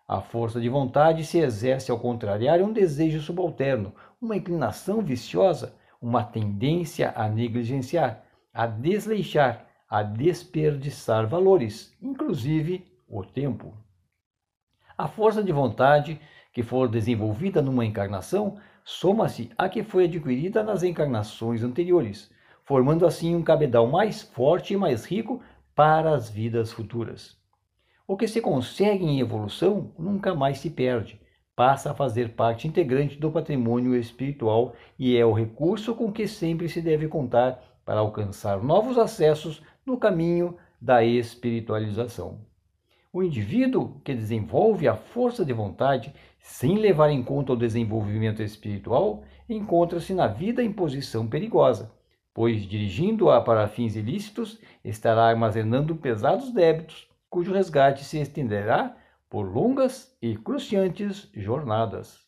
[0.07, 6.23] A força de vontade se exerce ao contrariar um desejo subalterno, uma inclinação viciosa, uma
[6.23, 8.23] tendência a negligenciar,
[8.53, 13.77] a desleixar, a desperdiçar valores, inclusive o tempo.
[14.97, 16.19] A força de vontade
[16.53, 22.31] que for desenvolvida numa encarnação soma-se à que foi adquirida nas encarnações anteriores,
[22.65, 25.43] formando assim um cabedal mais forte e mais rico
[25.75, 27.37] para as vidas futuras.
[28.07, 31.21] O que se consegue em evolução nunca mais se perde,
[31.55, 36.69] passa a fazer parte integrante do patrimônio espiritual e é o recurso com que sempre
[36.69, 42.52] se deve contar para alcançar novos acessos no caminho da espiritualização.
[43.15, 49.23] O indivíduo que desenvolve a força de vontade sem levar em conta o desenvolvimento espiritual
[49.47, 51.93] encontra-se na vida em posição perigosa,
[52.33, 58.97] pois dirigindo-a para fins ilícitos estará armazenando pesados débitos, cujo resgate se estenderá
[59.29, 62.19] por longas e cruciantes jornadas.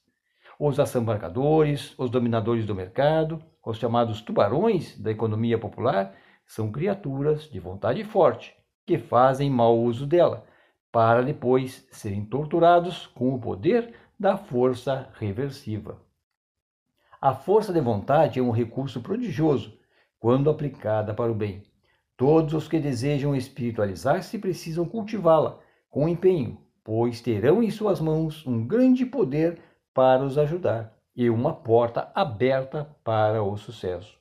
[0.61, 6.14] Os assambarcadores, os dominadores do mercado, os chamados tubarões da economia popular,
[6.47, 8.55] são criaturas de vontade forte
[8.85, 10.45] que fazem mau uso dela,
[10.95, 16.01] para depois serem torturados com o poder da força reversiva.
[17.20, 19.76] A força de vontade é um recurso prodigioso
[20.20, 21.64] quando aplicada para o bem.
[22.16, 25.59] Todos os que desejam espiritualizar-se precisam cultivá-la
[25.90, 29.59] com empenho, pois terão em suas mãos um grande poder
[29.92, 34.16] para os ajudar e uma porta aberta para o sucesso.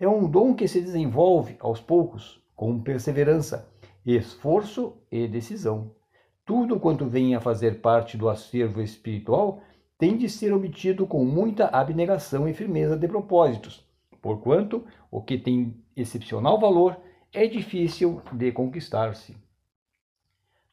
[0.00, 3.70] É um dom que se desenvolve aos poucos, com perseverança,
[4.04, 5.94] esforço e decisão.
[6.46, 9.60] Tudo quanto vem a fazer parte do acervo espiritual
[9.98, 13.84] tem de ser obtido com muita abnegação e firmeza de propósitos,
[14.22, 16.96] porquanto o que tem excepcional valor
[17.32, 19.36] é difícil de conquistar-se.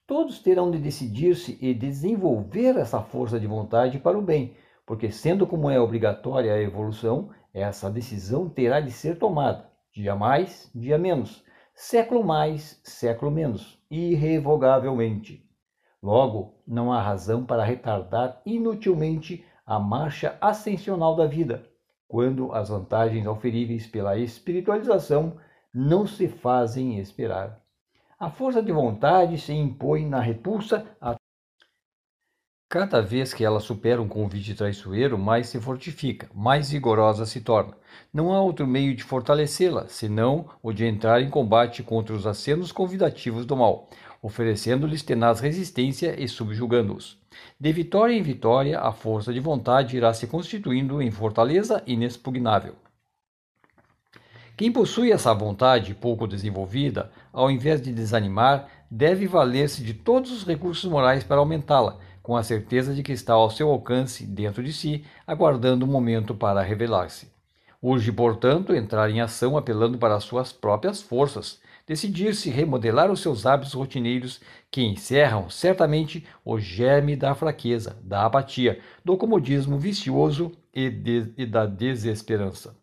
[0.05, 4.55] Todos terão de decidir-se e desenvolver essa força de vontade para o bem,
[4.85, 10.69] porque, sendo como é obrigatória a evolução, essa decisão terá de ser tomada, dia mais,
[10.75, 11.43] dia menos,
[11.73, 15.43] século mais, século menos, irrevogavelmente.
[16.03, 21.63] Logo, não há razão para retardar inutilmente a marcha ascensional da vida,
[22.09, 25.37] quando as vantagens oferíveis pela espiritualização
[25.73, 27.57] não se fazem esperar.
[28.19, 31.15] A força de vontade se impõe na repulsa a
[32.73, 37.77] Cada vez que ela supera um convite traiçoeiro, mais se fortifica, mais vigorosa se torna.
[38.11, 42.71] Não há outro meio de fortalecê-la, senão o de entrar em combate contra os acenos
[42.71, 43.89] convidativos do mal,
[44.23, 47.19] oferecendo-lhes tenaz resistência e subjugando-os.
[47.59, 52.73] De vitória em vitória, a força de vontade irá se constituindo em fortaleza inexpugnável.
[54.57, 60.43] Quem possui essa vontade pouco desenvolvida, ao invés de desanimar, deve valer-se de todos os
[60.43, 64.71] recursos morais para aumentá-la com a certeza de que está ao seu alcance dentro de
[64.71, 67.27] si, aguardando o um momento para revelar-se.
[67.81, 73.45] Urge, portanto, entrar em ação apelando para as suas próprias forças, decidir-se remodelar os seus
[73.45, 74.39] hábitos rotineiros
[74.71, 81.45] que encerram certamente o germe da fraqueza, da apatia, do comodismo vicioso e, de, e
[81.45, 82.73] da desesperança.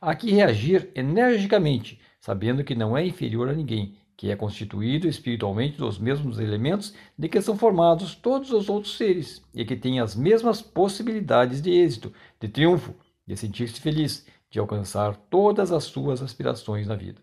[0.00, 5.78] Há que reagir energicamente, sabendo que não é inferior a ninguém que é constituído espiritualmente
[5.78, 10.14] dos mesmos elementos de que são formados todos os outros seres, e que tem as
[10.14, 12.94] mesmas possibilidades de êxito, de triunfo,
[13.26, 17.20] de sentir-se feliz, de alcançar todas as suas aspirações na vida.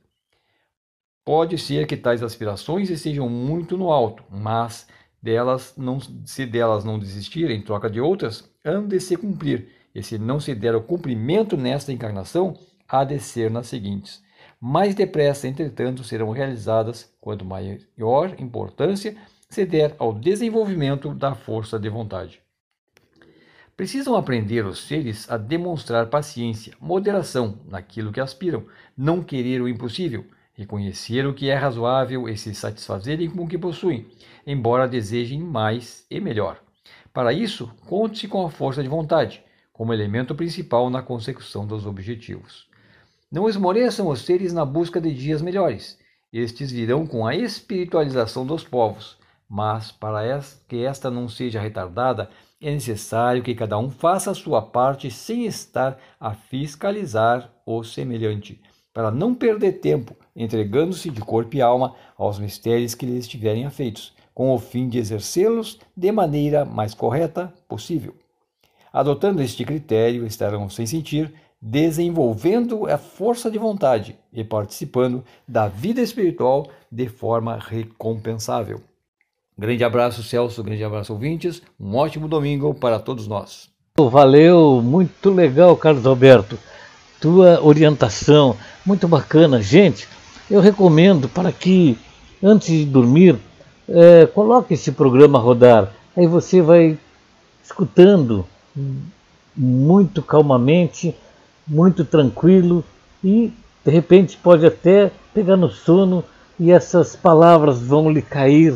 [1.24, 4.86] Pode ser que tais aspirações estejam muito no alto, mas
[5.24, 10.04] delas não, se delas não desistir em troca de outras, hão de se cumprir, e
[10.04, 14.22] se não se der o cumprimento nesta encarnação, há de ser nas seguintes
[14.60, 19.16] mais depressa, entretanto, serão realizadas quanto maior importância
[19.50, 22.42] se der ao desenvolvimento da força de vontade.
[23.76, 28.66] Precisam aprender os seres a demonstrar paciência, moderação naquilo que aspiram,
[28.98, 33.58] não querer o impossível, reconhecer o que é razoável e se satisfazerem com o que
[33.58, 34.06] possuem,
[34.46, 36.62] embora desejem mais e melhor.
[37.14, 39.42] Para isso, conte-se com a força de vontade,
[39.72, 42.69] como elemento principal na consecução dos objetivos.
[43.32, 45.98] Não esmoreçam os seres na busca de dias melhores.
[46.34, 49.18] Estes virão com a espiritualização dos povos.
[49.48, 52.30] Mas, para que esta não seja retardada,
[52.62, 58.62] é necessário que cada um faça a sua parte sem estar a fiscalizar o semelhante,
[58.94, 64.14] para não perder tempo entregando-se de corpo e alma aos mistérios que lhes estiverem afeitos,
[64.34, 68.16] com o fim de exercê-los de maneira mais correta possível.
[68.92, 76.02] Adotando este critério, estarão sem sentir desenvolvendo a força de vontade e participando da vida
[76.02, 78.82] espiritual de forma recompensável.
[79.58, 81.62] Grande abraço, Celso, grande abraço, ouvintes.
[81.78, 83.70] Um ótimo domingo para todos nós.
[83.98, 86.58] Valeu, muito legal, Carlos Alberto.
[87.20, 88.56] Tua orientação,
[88.86, 89.62] muito bacana.
[89.62, 90.08] Gente,
[90.50, 91.98] eu recomendo para que,
[92.42, 93.38] antes de dormir,
[93.90, 95.92] é, coloque esse programa a rodar.
[96.16, 96.98] Aí você vai
[97.62, 98.46] escutando
[99.54, 101.14] muito calmamente,
[101.70, 102.84] muito tranquilo
[103.24, 103.54] e
[103.86, 106.24] de repente pode até pegar no sono
[106.60, 108.76] e essas palavras vão lhe cair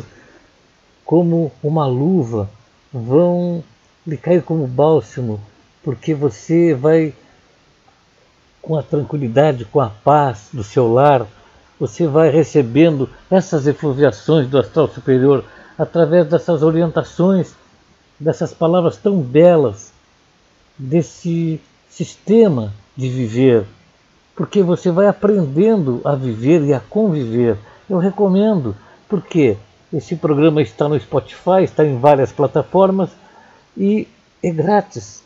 [1.04, 2.48] como uma luva,
[2.92, 3.62] vão
[4.06, 5.40] lhe cair como bálsamo,
[5.82, 7.12] porque você vai
[8.62, 11.26] com a tranquilidade, com a paz do seu lar,
[11.78, 15.44] você vai recebendo essas efluviações do astral superior
[15.76, 17.54] através dessas orientações,
[18.18, 19.92] dessas palavras tão belas,
[20.78, 21.60] desse
[21.94, 23.64] sistema de viver,
[24.34, 27.56] porque você vai aprendendo a viver e a conviver.
[27.88, 28.74] Eu recomendo,
[29.08, 29.56] porque
[29.92, 33.10] esse programa está no Spotify, está em várias plataformas
[33.76, 34.08] e
[34.42, 35.22] é grátis.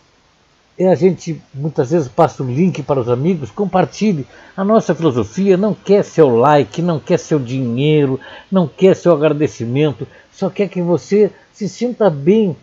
[0.78, 4.26] E a gente muitas vezes passa o link para os amigos, compartilhe.
[4.54, 8.20] A nossa filosofia não quer seu like, não quer seu dinheiro,
[8.52, 12.54] não quer seu agradecimento, só quer que você se sinta bem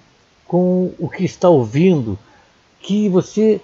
[0.48, 2.18] com o que está ouvindo,
[2.80, 3.60] que você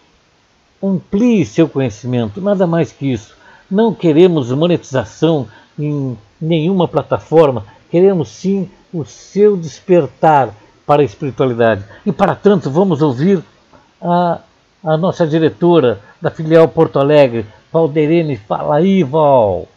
[0.84, 3.36] amplie seu conhecimento, nada mais que isso.
[3.70, 10.54] Não queremos monetização em nenhuma plataforma, queremos sim o seu despertar
[10.86, 11.86] para a espiritualidade.
[12.06, 13.44] E para tanto, vamos ouvir
[14.02, 14.40] a,
[14.84, 18.36] a nossa diretora da filial Porto Alegre, Valderene.
[18.36, 19.68] Fala aí, Val.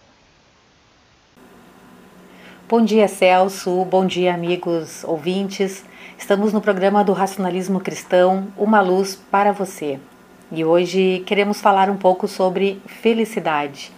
[2.68, 3.84] Bom dia, Celso.
[3.84, 5.84] Bom dia, amigos ouvintes.
[6.18, 10.00] Estamos no programa do Racionalismo Cristão, Uma Luz para Você.
[10.52, 13.90] E hoje queremos falar um pouco sobre felicidade.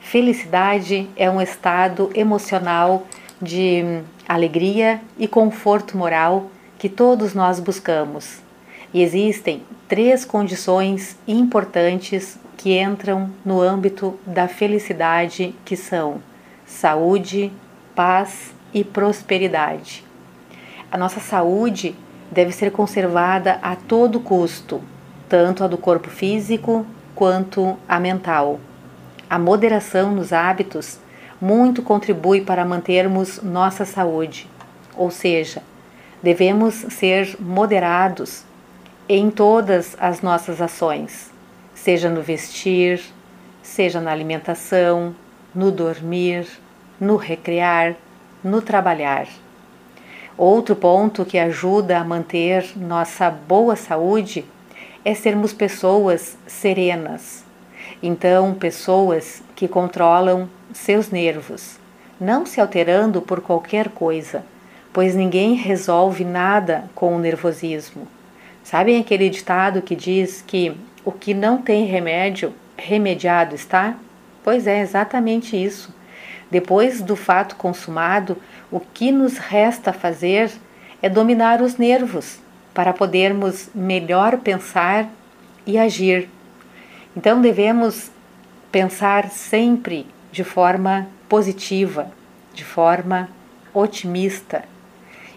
[0.00, 3.06] Felicidade é um estado emocional
[3.40, 8.40] de alegria e conforto moral que todos nós buscamos.
[8.92, 16.22] E existem três condições importantes que entram no âmbito da felicidade, que são
[16.64, 17.52] saúde,
[17.94, 20.04] paz e prosperidade.
[20.90, 21.94] A nossa saúde
[22.30, 24.82] deve ser conservada a todo custo,
[25.32, 28.60] tanto a do corpo físico quanto a mental.
[29.30, 30.98] A moderação nos hábitos
[31.40, 34.46] muito contribui para mantermos nossa saúde,
[34.94, 35.62] ou seja,
[36.22, 38.44] Devemos ser moderados
[39.08, 41.32] em todas as nossas ações,
[41.74, 43.02] seja no vestir,
[43.60, 45.16] seja na alimentação,
[45.52, 46.46] no dormir,
[47.00, 47.96] no recrear,
[48.42, 49.26] no trabalhar.
[50.38, 54.44] Outro ponto que ajuda a manter nossa boa saúde
[55.04, 57.44] é sermos pessoas serenas.
[58.02, 61.78] Então, pessoas que controlam seus nervos,
[62.20, 64.44] não se alterando por qualquer coisa,
[64.92, 68.06] pois ninguém resolve nada com o nervosismo.
[68.62, 73.96] Sabem aquele ditado que diz que o que não tem remédio, remediado está?
[74.44, 75.92] Pois é exatamente isso.
[76.48, 78.36] Depois do fato consumado,
[78.70, 80.50] o que nos resta fazer
[81.00, 82.41] é dominar os nervos
[82.74, 85.08] para podermos melhor pensar
[85.66, 86.28] e agir.
[87.16, 88.10] Então devemos
[88.70, 92.10] pensar sempre de forma positiva,
[92.54, 93.28] de forma
[93.74, 94.64] otimista,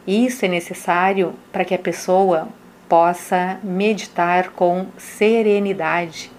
[0.07, 2.47] isso é necessário para que a pessoa
[2.87, 6.31] possa meditar com serenidade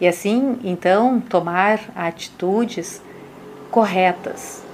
[0.00, 3.02] e assim, então, tomar atitudes
[3.70, 4.64] corretas.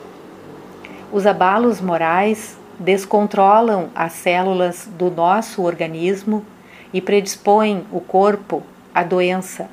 [1.11, 6.45] Os abalos morais descontrolam as células do nosso organismo
[6.93, 8.63] e predispõem o corpo
[8.95, 9.69] à doença.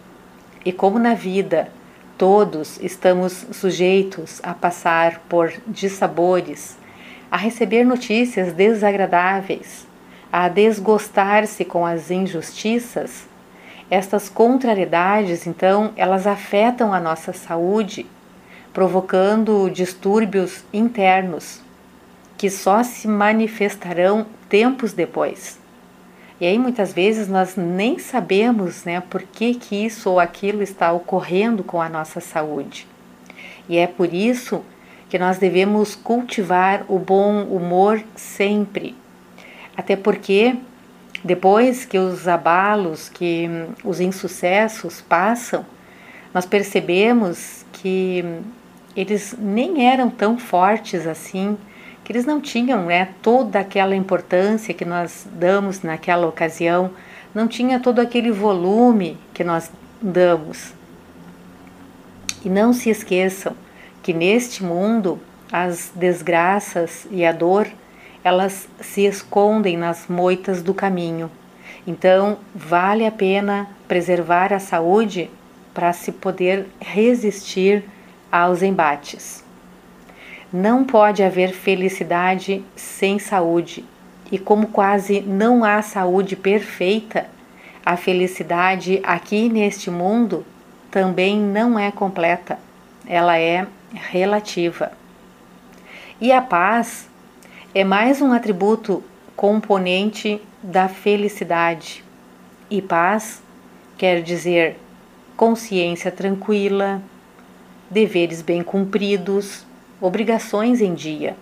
[0.65, 1.69] E como na vida
[2.17, 6.77] todos estamos sujeitos a passar por dissabores,
[7.31, 9.87] a receber notícias desagradáveis,
[10.31, 13.27] a desgostar-se com as injustiças,
[13.89, 18.05] estas contrariedades, então, elas afetam a nossa saúde,
[18.73, 21.62] provocando distúrbios internos
[22.37, 25.59] que só se manifestarão tempos depois.
[26.39, 30.91] E aí muitas vezes nós nem sabemos, né, por que que isso ou aquilo está
[30.91, 32.87] ocorrendo com a nossa saúde.
[33.69, 34.63] E é por isso
[35.09, 38.95] que nós devemos cultivar o bom humor sempre.
[39.77, 40.55] Até porque
[41.23, 43.47] depois que os abalos, que
[43.83, 45.65] os insucessos passam,
[46.33, 48.25] nós percebemos que
[48.95, 51.57] eles nem eram tão fortes assim,
[52.03, 56.91] que eles não tinham né, toda aquela importância que nós damos naquela ocasião,
[57.33, 60.73] não tinha todo aquele volume que nós damos.
[62.43, 63.55] E não se esqueçam
[64.01, 65.19] que neste mundo
[65.51, 67.67] as desgraças e a dor
[68.23, 71.29] elas se escondem nas moitas do caminho.
[71.85, 75.29] Então, vale a pena preservar a saúde
[75.73, 77.83] para se poder resistir
[78.31, 79.42] aos embates.
[80.53, 83.83] Não pode haver felicidade sem saúde,
[84.31, 87.25] e como quase não há saúde perfeita,
[87.83, 90.45] a felicidade aqui neste mundo
[90.91, 92.59] também não é completa,
[93.07, 94.91] ela é relativa.
[96.21, 97.09] E a paz
[97.73, 99.03] é mais um atributo
[99.35, 102.03] componente da felicidade.
[102.69, 103.41] E paz
[103.97, 104.77] quer dizer
[105.35, 107.01] consciência tranquila,
[107.89, 109.65] deveres bem cumpridos,
[110.03, 111.37] obrigações em dia.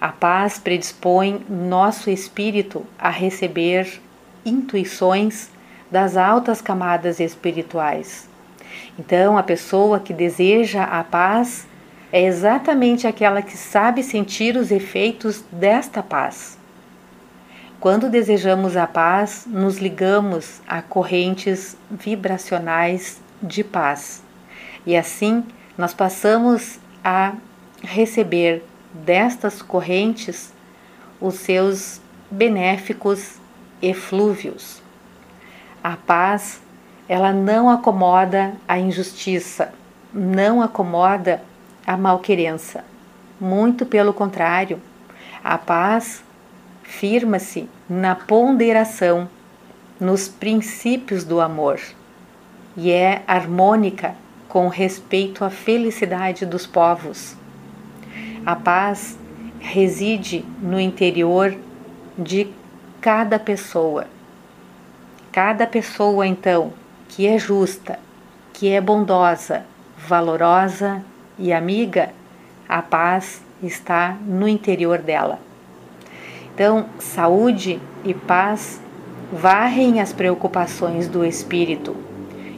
[0.00, 4.00] A paz predispõe nosso espírito a receber
[4.46, 5.50] intuições
[5.90, 8.28] das altas camadas espirituais.
[8.96, 11.66] Então, a pessoa que deseja a paz
[12.12, 16.56] é exatamente aquela que sabe sentir os efeitos desta paz.
[17.80, 24.22] Quando desejamos a paz, nos ligamos a correntes vibracionais de paz.
[24.86, 25.42] E assim,
[25.76, 27.34] nós passamos a
[27.82, 30.52] receber destas correntes
[31.20, 33.36] os seus benéficos
[33.82, 34.82] eflúvios.
[35.82, 36.60] A paz,
[37.08, 39.72] ela não acomoda a injustiça,
[40.12, 41.42] não acomoda
[41.86, 42.84] a malquerença.
[43.40, 44.80] Muito pelo contrário,
[45.42, 46.22] a paz
[46.82, 49.28] firma-se na ponderação,
[49.98, 51.80] nos princípios do amor
[52.76, 54.14] e é harmônica
[54.50, 57.36] com respeito à felicidade dos povos.
[58.44, 59.16] A paz
[59.60, 61.56] reside no interior
[62.18, 62.48] de
[63.00, 64.06] cada pessoa.
[65.30, 66.72] Cada pessoa, então,
[67.08, 68.00] que é justa,
[68.52, 69.64] que é bondosa,
[69.96, 71.02] valorosa
[71.38, 72.10] e amiga,
[72.68, 75.38] a paz está no interior dela.
[76.52, 78.80] Então, saúde e paz
[79.32, 82.09] varrem as preocupações do espírito.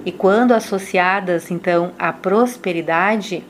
[0.04, 3.44] E quando associadas então à prosperidade,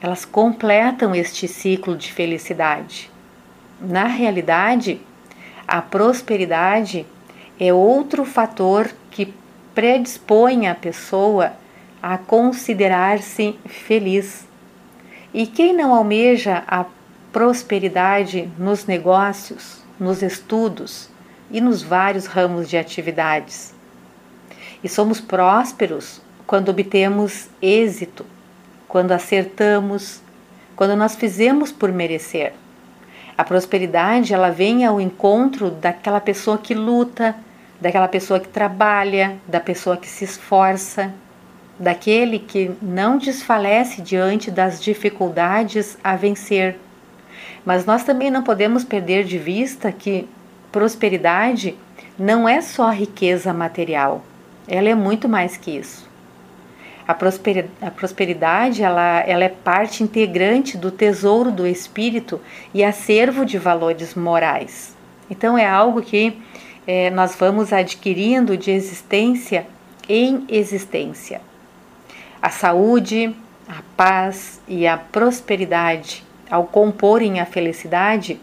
[0.00, 3.10] elas completam este ciclo de felicidade.
[3.80, 5.00] Na realidade,
[5.66, 7.06] a prosperidade
[7.58, 9.32] é outro fator que
[9.74, 11.52] predispõe a pessoa
[12.02, 14.46] a considerar-se feliz.
[15.32, 16.84] E quem não almeja a
[17.32, 21.10] prosperidade nos negócios, nos estudos
[21.50, 23.75] e nos vários ramos de atividades?
[24.82, 28.24] E somos prósperos quando obtemos êxito,
[28.88, 30.20] quando acertamos,
[30.74, 32.52] quando nós fizemos por merecer.
[33.36, 37.36] A prosperidade, ela vem ao encontro daquela pessoa que luta,
[37.80, 41.12] daquela pessoa que trabalha, da pessoa que se esforça,
[41.78, 46.78] daquele que não desfalece diante das dificuldades a vencer.
[47.64, 50.26] Mas nós também não podemos perder de vista que
[50.72, 51.76] prosperidade
[52.18, 54.24] não é só riqueza material,
[54.68, 56.06] ela é muito mais que isso.
[57.06, 62.40] A prosperidade, a prosperidade ela, ela é parte integrante do tesouro do espírito
[62.74, 64.96] e acervo de valores morais.
[65.30, 66.36] Então, é algo que
[66.86, 69.66] é, nós vamos adquirindo de existência
[70.08, 71.40] em existência.
[72.40, 73.34] A saúde,
[73.68, 78.40] a paz e a prosperidade, ao comporem a felicidade,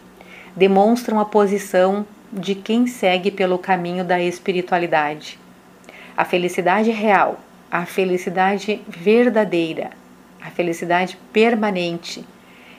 [0.56, 5.40] demonstram a posição de quem segue pelo caminho da espiritualidade.
[6.16, 7.39] A felicidade real
[7.74, 9.89] a felicidade verdadeira,
[10.39, 12.24] a felicidade permanente.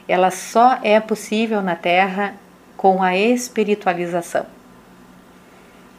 [0.07, 2.37] Ela só é possível na Terra
[2.77, 4.47] com a espiritualização.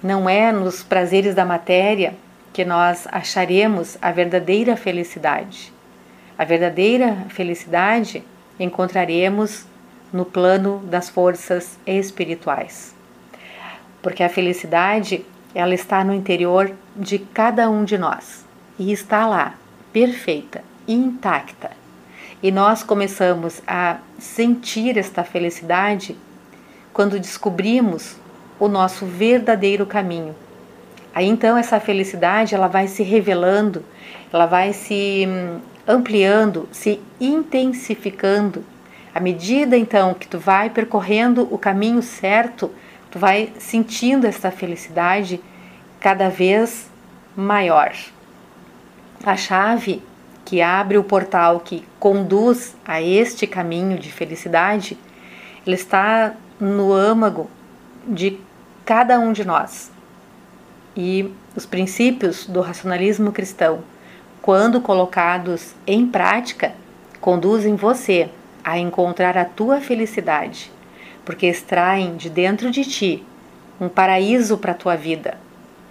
[0.01, 2.15] Não é nos prazeres da matéria
[2.53, 5.73] que nós acharemos a verdadeira felicidade.
[6.37, 8.23] A verdadeira felicidade
[8.57, 9.65] encontraremos
[10.13, 12.95] no plano das forças espirituais.
[14.01, 15.25] Porque a felicidade,
[15.55, 18.45] ela está no interior de cada um de nós
[18.77, 19.55] e está lá,
[19.93, 21.71] perfeita, intacta.
[22.43, 26.17] E nós começamos a sentir esta felicidade
[26.91, 28.17] quando descobrimos
[28.59, 30.35] o nosso verdadeiro caminho.
[31.13, 33.83] Aí então essa felicidade ela vai se revelando,
[34.31, 38.63] ela vai se hum, ampliando, se intensificando.
[39.13, 42.69] À medida então que tu vai percorrendo o caminho certo,
[43.15, 45.39] tu vai sentindo essa felicidade
[46.01, 46.89] cada vez
[47.33, 47.95] maior.
[49.25, 50.03] A chave
[50.43, 54.97] que abre o portal que conduz a este caminho de felicidade,
[55.65, 57.49] ele está no âmago
[58.05, 58.37] de
[58.83, 59.89] cada um de nós.
[60.93, 63.79] E os princípios do racionalismo cristão,
[64.41, 66.73] quando colocados em prática,
[67.21, 68.29] conduzem você
[68.61, 70.69] a encontrar a tua felicidade,
[71.25, 73.23] porque extraem de dentro de ti
[73.81, 75.37] um paraíso para a tua vida,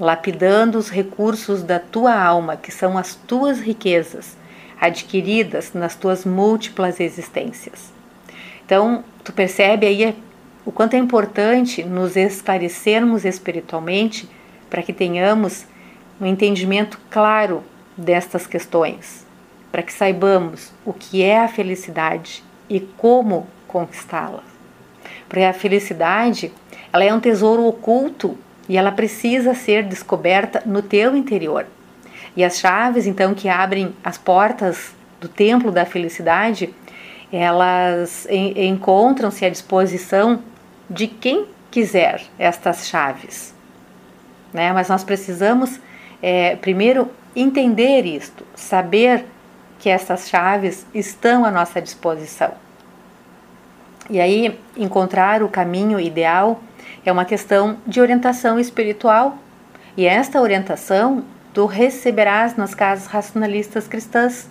[0.01, 4.37] lapidando os recursos da tua alma, que são as tuas riquezas,
[4.81, 7.93] adquiridas nas tuas múltiplas existências.
[8.65, 10.17] Então, tu percebe aí
[10.65, 14.29] o quanto é importante nos esclarecermos espiritualmente
[14.71, 15.67] para que tenhamos
[16.21, 17.63] um entendimento claro
[17.97, 19.27] destas questões,
[19.71, 24.54] para que saibamos o que é a felicidade e como conquistá-la.
[25.29, 26.53] Porque a felicidade,
[26.93, 28.39] ela é um tesouro oculto
[28.69, 31.67] e ela precisa ser descoberta no teu interior.
[32.37, 36.75] E as chaves, então, que abrem as portas do templo da felicidade,
[37.33, 40.41] elas encontram-se à disposição
[40.89, 43.55] de quem quiser estas chaves.
[44.53, 44.73] Né?
[44.73, 45.81] Mas nós precisamos,
[46.23, 49.25] é, primeiro, entender isto, saber
[49.79, 52.53] que essas chaves estão à nossa disposição.
[54.11, 56.61] E aí, encontrar o caminho ideal
[57.05, 59.39] é uma questão de orientação espiritual.
[59.97, 61.25] E esta orientação
[61.55, 64.49] tu receberás nas casas racionalistas cristãs.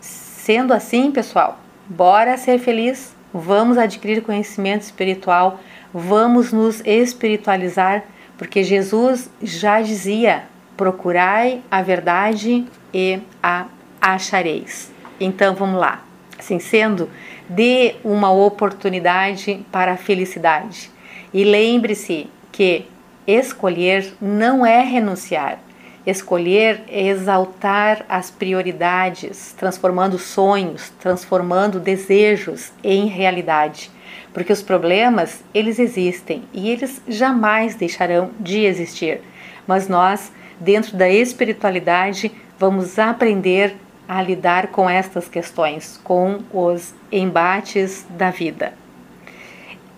[0.00, 5.60] Sendo assim, pessoal, bora ser feliz, vamos adquirir conhecimento espiritual,
[5.92, 8.04] vamos nos espiritualizar,
[8.38, 10.44] porque Jesus já dizia:
[10.76, 13.66] procurai a verdade e a
[14.00, 14.90] achareis.
[15.20, 16.02] Então vamos lá.
[16.38, 17.08] Assim sendo,
[17.54, 20.90] dê uma oportunidade para a felicidade.
[21.32, 22.86] E lembre-se que
[23.26, 25.58] escolher não é renunciar.
[26.04, 33.90] Escolher é exaltar as prioridades, transformando sonhos, transformando desejos em realidade.
[34.34, 39.20] Porque os problemas, eles existem e eles jamais deixarão de existir.
[39.66, 43.76] Mas nós, dentro da espiritualidade, vamos aprender
[44.08, 48.74] a lidar com estas questões, com os embates da vida.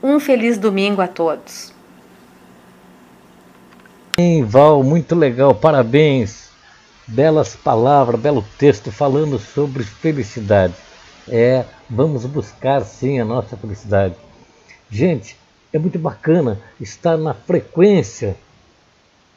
[0.02, 1.72] Um feliz domingo a todos.
[4.46, 6.50] Val, muito legal, parabéns.
[7.06, 10.74] Belas palavras, belo texto falando sobre felicidade.
[11.28, 14.14] É, vamos buscar sim a nossa felicidade.
[14.90, 15.36] Gente,
[15.72, 18.36] é muito bacana estar na frequência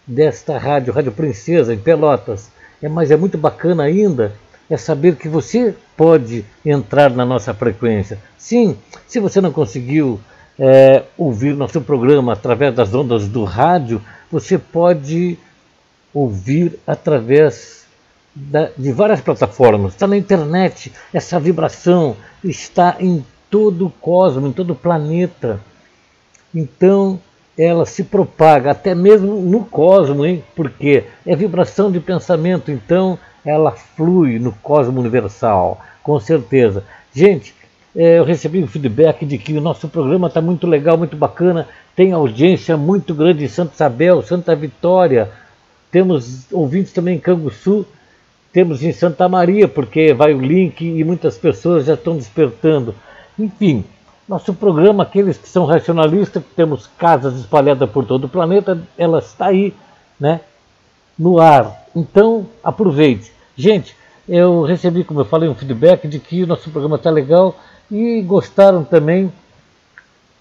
[0.05, 2.51] desta rádio, Rádio Princesa, em Pelotas.
[2.81, 4.33] É, mas é muito bacana ainda
[4.69, 8.19] é saber que você pode entrar na nossa frequência.
[8.37, 10.19] Sim, se você não conseguiu
[10.59, 14.01] é, ouvir nosso programa através das ondas do rádio,
[14.31, 15.37] você pode
[16.13, 17.85] ouvir através
[18.35, 19.93] da, de várias plataformas.
[19.93, 25.59] Está na internet, essa vibração está em todo o cosmos, em todo o planeta.
[26.53, 27.19] Então,
[27.57, 30.43] ela se propaga até mesmo no cosmos, hein?
[30.55, 33.17] porque é vibração de pensamento, então
[33.49, 36.83] ela flui no cosmos universal, com certeza.
[37.13, 37.53] Gente,
[37.95, 41.67] é, eu recebi um feedback de que o nosso programa está muito legal, muito bacana,
[41.95, 45.31] tem audiência muito grande em Santa Isabel, Santa Vitória,
[45.91, 47.85] temos ouvintes também em Canguçu,
[48.53, 52.93] temos em Santa Maria, porque vai o link e muitas pessoas já estão despertando.
[53.37, 53.83] Enfim,
[54.27, 59.19] nosso programa, aqueles que são racionalistas, que temos casas espalhadas por todo o planeta, ela
[59.19, 59.73] está aí,
[60.19, 60.41] né,
[61.17, 61.85] no ar.
[61.95, 63.31] Então, aproveite.
[63.57, 63.95] Gente,
[64.29, 68.21] eu recebi, como eu falei, um feedback de que o nosso programa está legal e
[68.21, 69.33] gostaram também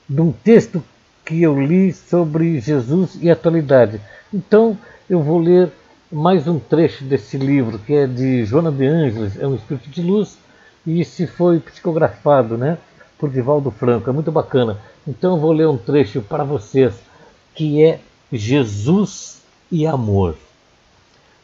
[0.07, 0.83] de um texto
[1.25, 4.01] que eu li sobre Jesus e atualidade.
[4.33, 4.77] Então,
[5.09, 5.73] eu vou ler
[6.12, 10.03] mais um trecho desse livro, que é de Joana de Ângeles, é um Espírito de
[10.03, 10.37] Luz,
[10.87, 12.77] e se foi psicografado né,
[13.19, 14.79] por Divaldo Franco, é muito bacana.
[15.07, 16.95] Então eu vou ler um trecho para vocês,
[17.55, 17.99] que é
[18.31, 19.41] Jesus
[19.73, 20.37] e Amor.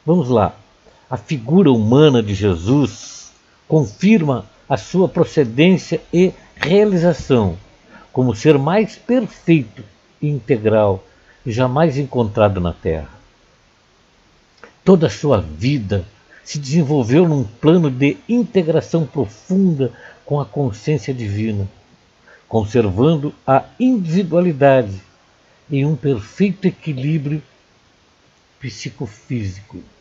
[0.05, 0.55] Vamos lá.
[1.13, 3.31] A figura humana de Jesus
[3.69, 7.59] confirma a sua procedência e realização
[8.11, 9.85] como ser mais perfeito
[10.23, 11.05] e integral
[11.45, 13.11] jamais encontrado na Terra.
[14.83, 16.03] Toda a sua vida
[16.43, 19.93] se desenvolveu num plano de integração profunda
[20.25, 21.69] com a consciência divina,
[22.49, 24.99] conservando a individualidade
[25.71, 27.43] em um perfeito equilíbrio
[28.59, 29.92] psicofísico.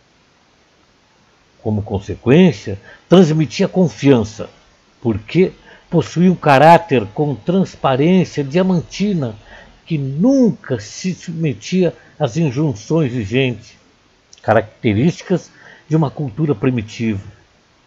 [1.61, 4.49] Como consequência, transmitia confiança,
[5.01, 5.51] porque
[5.89, 9.35] possuía um caráter com transparência diamantina
[9.85, 13.73] que nunca se submetia às injunções vigentes,
[14.41, 15.51] características
[15.87, 17.21] de uma cultura primitiva,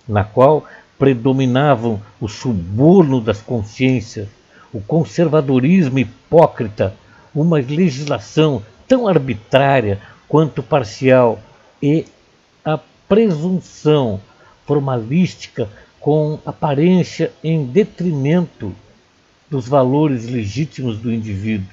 [0.06, 0.66] na qual
[0.98, 4.28] predominavam o suborno das consciências,
[4.72, 6.94] o conservadorismo hipócrita,
[7.34, 11.40] uma legislação tão arbitrária quanto parcial
[11.82, 12.04] e
[13.14, 14.20] presunção
[14.66, 18.74] formalística com aparência em detrimento
[19.48, 21.68] dos valores legítimos do indivíduo.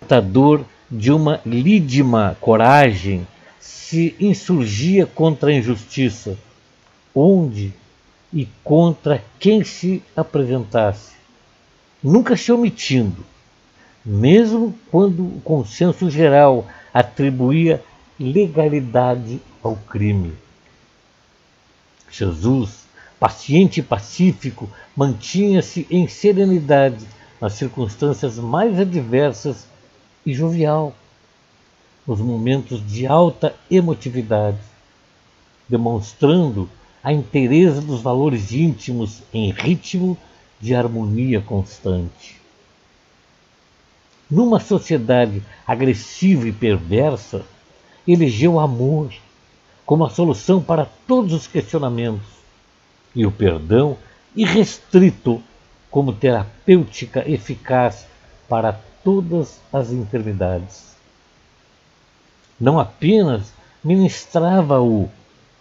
[0.00, 3.26] Portador de uma lídima coragem,
[3.60, 6.38] se insurgia contra a injustiça,
[7.14, 7.74] onde
[8.32, 11.12] e contra quem se apresentasse,
[12.02, 13.22] nunca se omitindo,
[14.02, 17.84] mesmo quando o consenso geral atribuía
[18.18, 20.32] legalidade ao crime.
[22.18, 22.86] Jesus,
[23.18, 27.06] paciente e pacífico, mantinha-se em serenidade
[27.40, 29.66] nas circunstâncias mais adversas
[30.24, 30.94] e jovial,
[32.06, 34.58] nos momentos de alta emotividade,
[35.68, 36.68] demonstrando
[37.02, 40.16] a inteireza dos valores íntimos em ritmo
[40.60, 42.40] de harmonia constante.
[44.30, 47.44] Numa sociedade agressiva e perversa,
[48.06, 49.12] elegeu amor
[49.92, 52.26] como a solução para todos os questionamentos
[53.14, 53.98] e o perdão
[54.34, 55.42] irrestrito
[55.90, 58.06] como terapêutica eficaz
[58.48, 60.96] para todas as enfermidades.
[62.58, 63.52] Não apenas
[63.84, 65.10] ministrava-o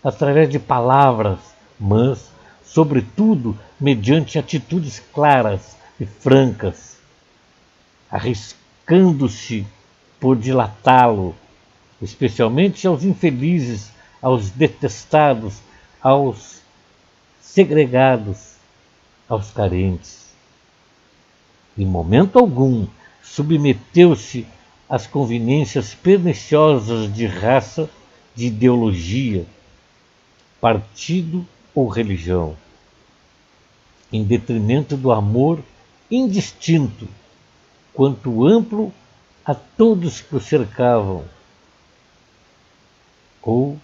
[0.01, 1.39] através de palavras,
[1.77, 2.31] mas,
[2.63, 6.95] sobretudo, mediante atitudes claras e francas,
[8.09, 9.67] arriscando-se
[10.21, 11.35] por dilatá-lo,
[12.01, 13.91] especialmente aos infelizes,
[14.21, 15.55] aos detestados,
[16.01, 16.61] aos
[17.39, 18.55] segregados,
[19.27, 20.27] aos carentes.
[21.77, 22.85] Em momento algum
[23.23, 24.45] submeteu-se
[24.89, 27.89] às conveniências perniciosas de raça,
[28.35, 29.45] de ideologia,
[30.59, 32.55] partido ou religião,
[34.11, 35.59] em detrimento do amor
[36.09, 37.07] indistinto,
[37.93, 38.93] quanto amplo
[39.45, 41.23] a todos que o cercavam
[43.41, 43.79] ou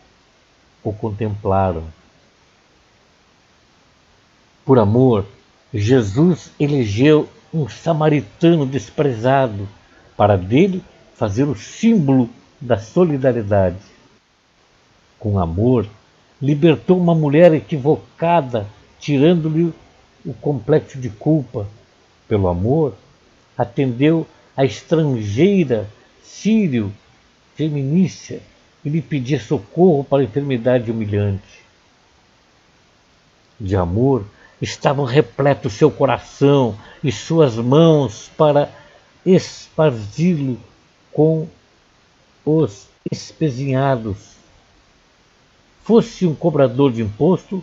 [0.90, 1.84] o contemplaram.
[4.66, 5.26] Por amor,
[5.74, 9.68] Jesus elegeu um samaritano desprezado
[10.16, 10.84] para dele
[11.16, 12.30] fazer o símbolo
[12.60, 13.78] da solidariedade.
[15.20, 15.88] Com amor,
[16.42, 18.68] libertou uma mulher equivocada,
[19.00, 19.74] tirando-lhe
[20.26, 21.68] o complexo de culpa.
[22.28, 22.94] Pelo amor,
[23.58, 25.90] atendeu a estrangeira
[26.22, 26.92] sírio
[27.56, 28.42] feminícia
[28.88, 31.62] e lhe pedia socorro para a enfermidade humilhante.
[33.60, 34.26] De amor
[34.62, 36.74] estavam repletos seu coração
[37.04, 38.72] e suas mãos para
[39.26, 40.58] esparzi-lo
[41.12, 41.50] com
[42.46, 44.38] os espezinhados
[45.84, 47.62] fosse um cobrador de imposto,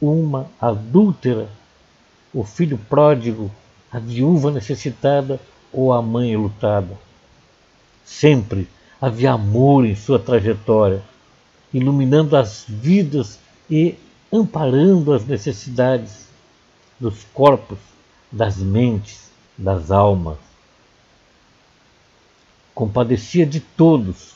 [0.00, 1.50] uma adúltera,
[2.32, 3.50] o filho pródigo,
[3.92, 5.38] a viúva necessitada
[5.70, 6.98] ou a mãe lutada.
[8.06, 8.66] Sempre
[9.00, 11.02] havia amor em sua trajetória,
[11.72, 13.38] iluminando as vidas
[13.70, 13.94] e
[14.32, 16.26] amparando as necessidades
[16.98, 17.78] dos corpos,
[18.30, 20.38] das mentes, das almas.
[22.74, 24.34] Compadecia de todos.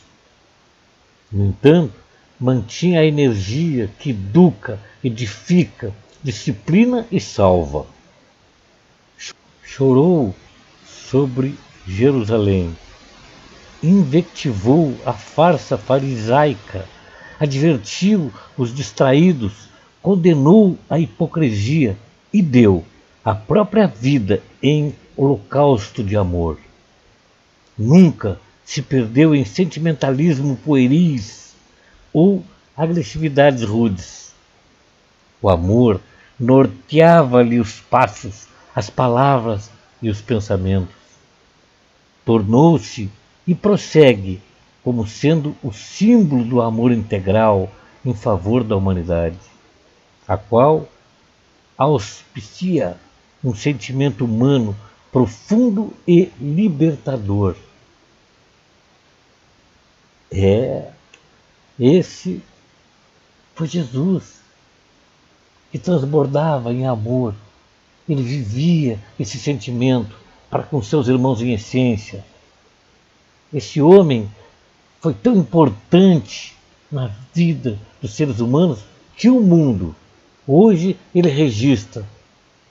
[1.31, 1.95] No entanto,
[2.39, 7.87] mantinha a energia que educa, edifica, disciplina e salva.
[9.63, 10.35] Chorou
[10.87, 11.55] sobre
[11.87, 12.77] Jerusalém,
[13.83, 16.87] invectivou a farsa farisaica,
[17.39, 19.68] advertiu os distraídos,
[20.03, 21.97] condenou a hipocrisia
[22.33, 22.85] e deu
[23.24, 26.59] a própria vida em holocausto de amor.
[27.76, 31.55] Nunca se perdeu em sentimentalismo pueris
[32.12, 32.45] ou
[32.76, 34.35] agressividades rudes.
[35.43, 36.01] O amor
[36.39, 39.70] norteava-lhe os passos, as palavras
[40.01, 40.95] e os pensamentos.
[42.24, 43.11] Tornou-se
[43.51, 44.40] e prossegue
[44.84, 47.68] como sendo o símbolo do amor integral
[48.05, 49.36] em favor da humanidade,
[50.28, 50.88] a qual
[51.76, 52.96] auspicia
[53.42, 54.76] um sentimento humano
[55.11, 57.57] profundo e libertador.
[60.30, 60.92] É
[61.76, 62.40] esse
[63.57, 64.42] foi Jesus,
[65.72, 67.34] que transbordava em amor.
[68.09, 70.16] Ele vivia esse sentimento
[70.48, 72.24] para com seus irmãos em essência.
[73.53, 74.30] Esse homem
[75.01, 76.55] foi tão importante
[76.90, 78.80] na vida dos seres humanos
[79.16, 79.94] que o mundo
[80.46, 82.05] hoje ele registra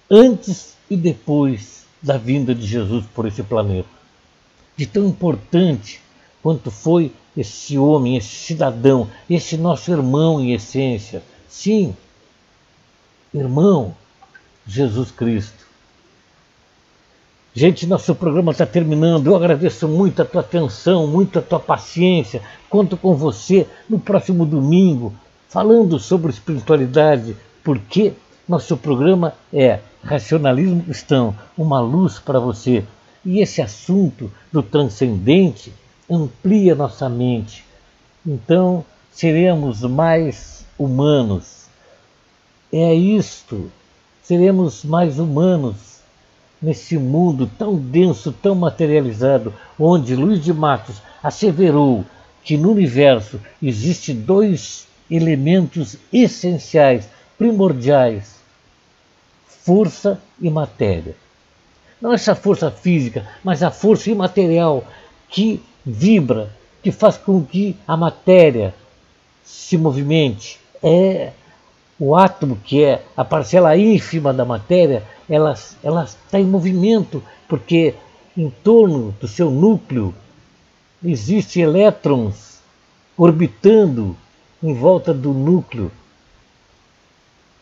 [0.09, 3.89] antes e depois da vinda de Jesus por esse planeta.
[4.75, 6.01] De tão importante
[6.41, 11.21] quanto foi esse homem, esse cidadão, esse nosso irmão em essência.
[11.47, 11.95] Sim,
[13.33, 13.95] irmão,
[14.65, 15.68] Jesus Cristo.
[17.53, 19.25] Gente, nosso programa está terminando.
[19.25, 22.43] Eu agradeço muito a tua atenção, muito a tua paciência.
[22.69, 25.11] Conto com você no próximo domingo,
[25.47, 28.13] falando sobre espiritualidade, porque
[28.47, 32.83] nosso programa é Racionalismo Cristão, uma luz para você.
[33.25, 35.73] E esse assunto do transcendente
[36.09, 37.65] amplia nossa mente.
[38.25, 41.65] Então seremos mais humanos.
[42.71, 43.71] É isto,
[44.21, 45.88] seremos mais humanos
[46.61, 52.05] nesse mundo tão denso, tão materializado, onde Luiz de Matos asseverou
[52.43, 58.35] que no universo existem dois elementos essenciais, primordiais:
[59.47, 61.15] força e matéria.
[62.01, 64.85] Não essa força física, mas a força imaterial
[65.27, 66.49] que vibra,
[66.81, 68.73] que faz com que a matéria
[69.43, 70.59] se movimente.
[70.81, 71.33] É
[71.99, 77.93] o átomo, que é a parcela ínfima da matéria, ela, está em movimento, porque
[78.37, 80.13] em torno do seu núcleo
[81.03, 82.59] existem elétrons
[83.17, 84.15] orbitando
[84.63, 85.91] em volta do núcleo.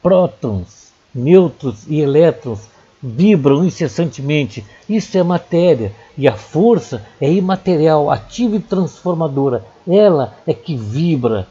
[0.03, 2.69] Prótons, nêutrons e elétrons
[3.01, 4.63] vibram incessantemente.
[4.87, 5.93] Isso é matéria.
[6.17, 9.65] E a força é imaterial, ativa e transformadora.
[9.87, 11.47] Ela é que vibra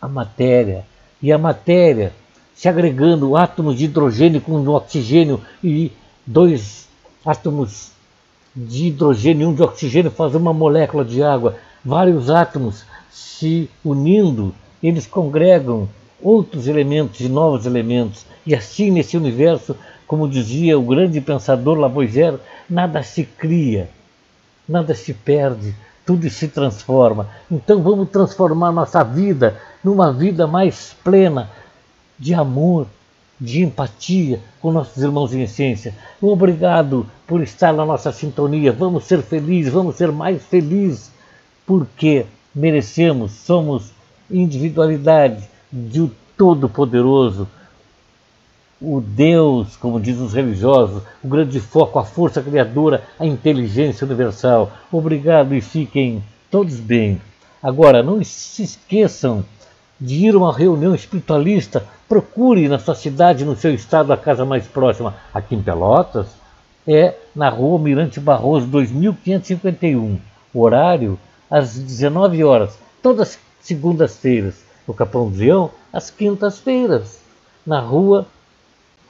[0.00, 0.86] a matéria.
[1.22, 2.12] E a matéria,
[2.54, 5.92] se agregando átomos de hidrogênio com oxigênio e
[6.26, 6.88] dois
[7.24, 7.92] átomos
[8.54, 11.56] de hidrogênio e um de oxigênio faz uma molécula de água.
[11.84, 15.88] Vários átomos se unindo, eles congregam
[16.20, 18.26] outros elementos e novos elementos.
[18.46, 23.88] E assim, nesse universo, como dizia o grande pensador Lavoisier, nada se cria,
[24.68, 27.28] nada se perde, tudo se transforma.
[27.50, 31.50] Então vamos transformar nossa vida numa vida mais plena
[32.18, 32.86] de amor,
[33.40, 35.94] de empatia com nossos irmãos em essência.
[36.20, 38.72] Obrigado por estar na nossa sintonia.
[38.72, 41.10] Vamos ser felizes, vamos ser mais felizes,
[41.66, 43.92] porque merecemos, somos
[44.30, 47.48] individualidade de Todo-Poderoso,
[48.82, 54.72] o Deus, como dizem os religiosos, o grande foco, a força criadora, a inteligência universal.
[54.90, 57.20] Obrigado e fiquem todos bem.
[57.62, 59.44] Agora, não se esqueçam
[60.00, 61.84] de ir a uma reunião espiritualista.
[62.08, 65.14] Procure na sua cidade, no seu estado, a casa mais próxima.
[65.32, 66.26] Aqui em Pelotas,
[66.86, 70.18] é na rua Mirante Barroso, 2551.
[70.52, 71.16] O horário,
[71.48, 74.56] às 19 horas, todas segundas-feiras.
[74.86, 77.20] No Capão do Leão, às quintas-feiras.
[77.64, 78.26] Na rua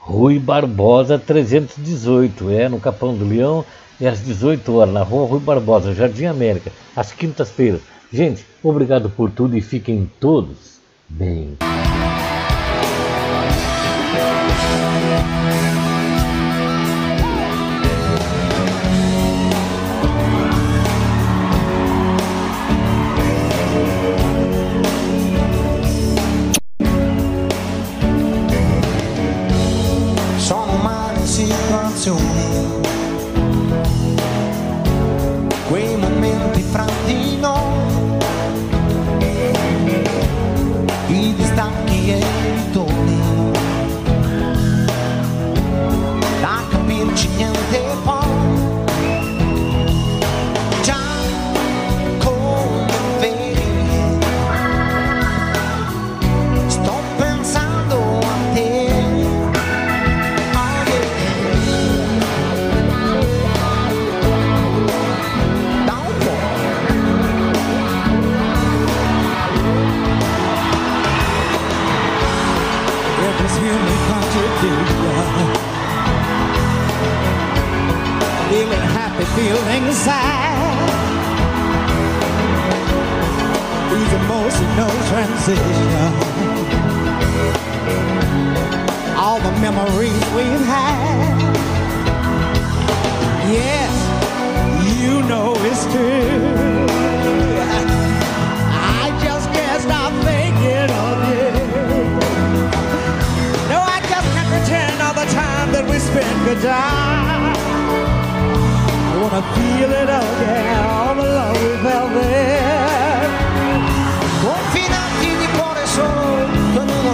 [0.05, 3.65] Rui Barbosa 318, é no Capão do Leão,
[4.01, 7.83] é às 18 horas, na rua Rui Barbosa, Jardim América, às quintas-feiras.
[8.13, 11.57] Gente, obrigado por tudo e fiquem todos bem.
[31.33, 32.21] situazioni,
[35.67, 38.19] quei momenti fra di noi,
[41.07, 43.21] i distacchi e i ritorni,
[46.43, 48.12] da capirci niente poi.
[85.45, 86.13] decision.
[89.17, 91.35] All the memories we've had.
[93.51, 93.93] Yes,
[95.03, 96.87] you know it's true.
[99.03, 101.51] I just can't stop thinking of you.
[103.73, 107.53] No, I just can't pretend all the time that we spent goodbye.
[109.11, 112.82] I wanna feel it again, all the love we felt there.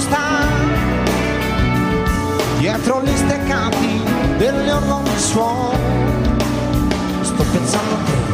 [0.01, 0.47] sta.
[2.59, 4.03] Dietro gli steccati
[4.37, 5.77] delle orlogi suon
[7.23, 8.28] sto pensando a te.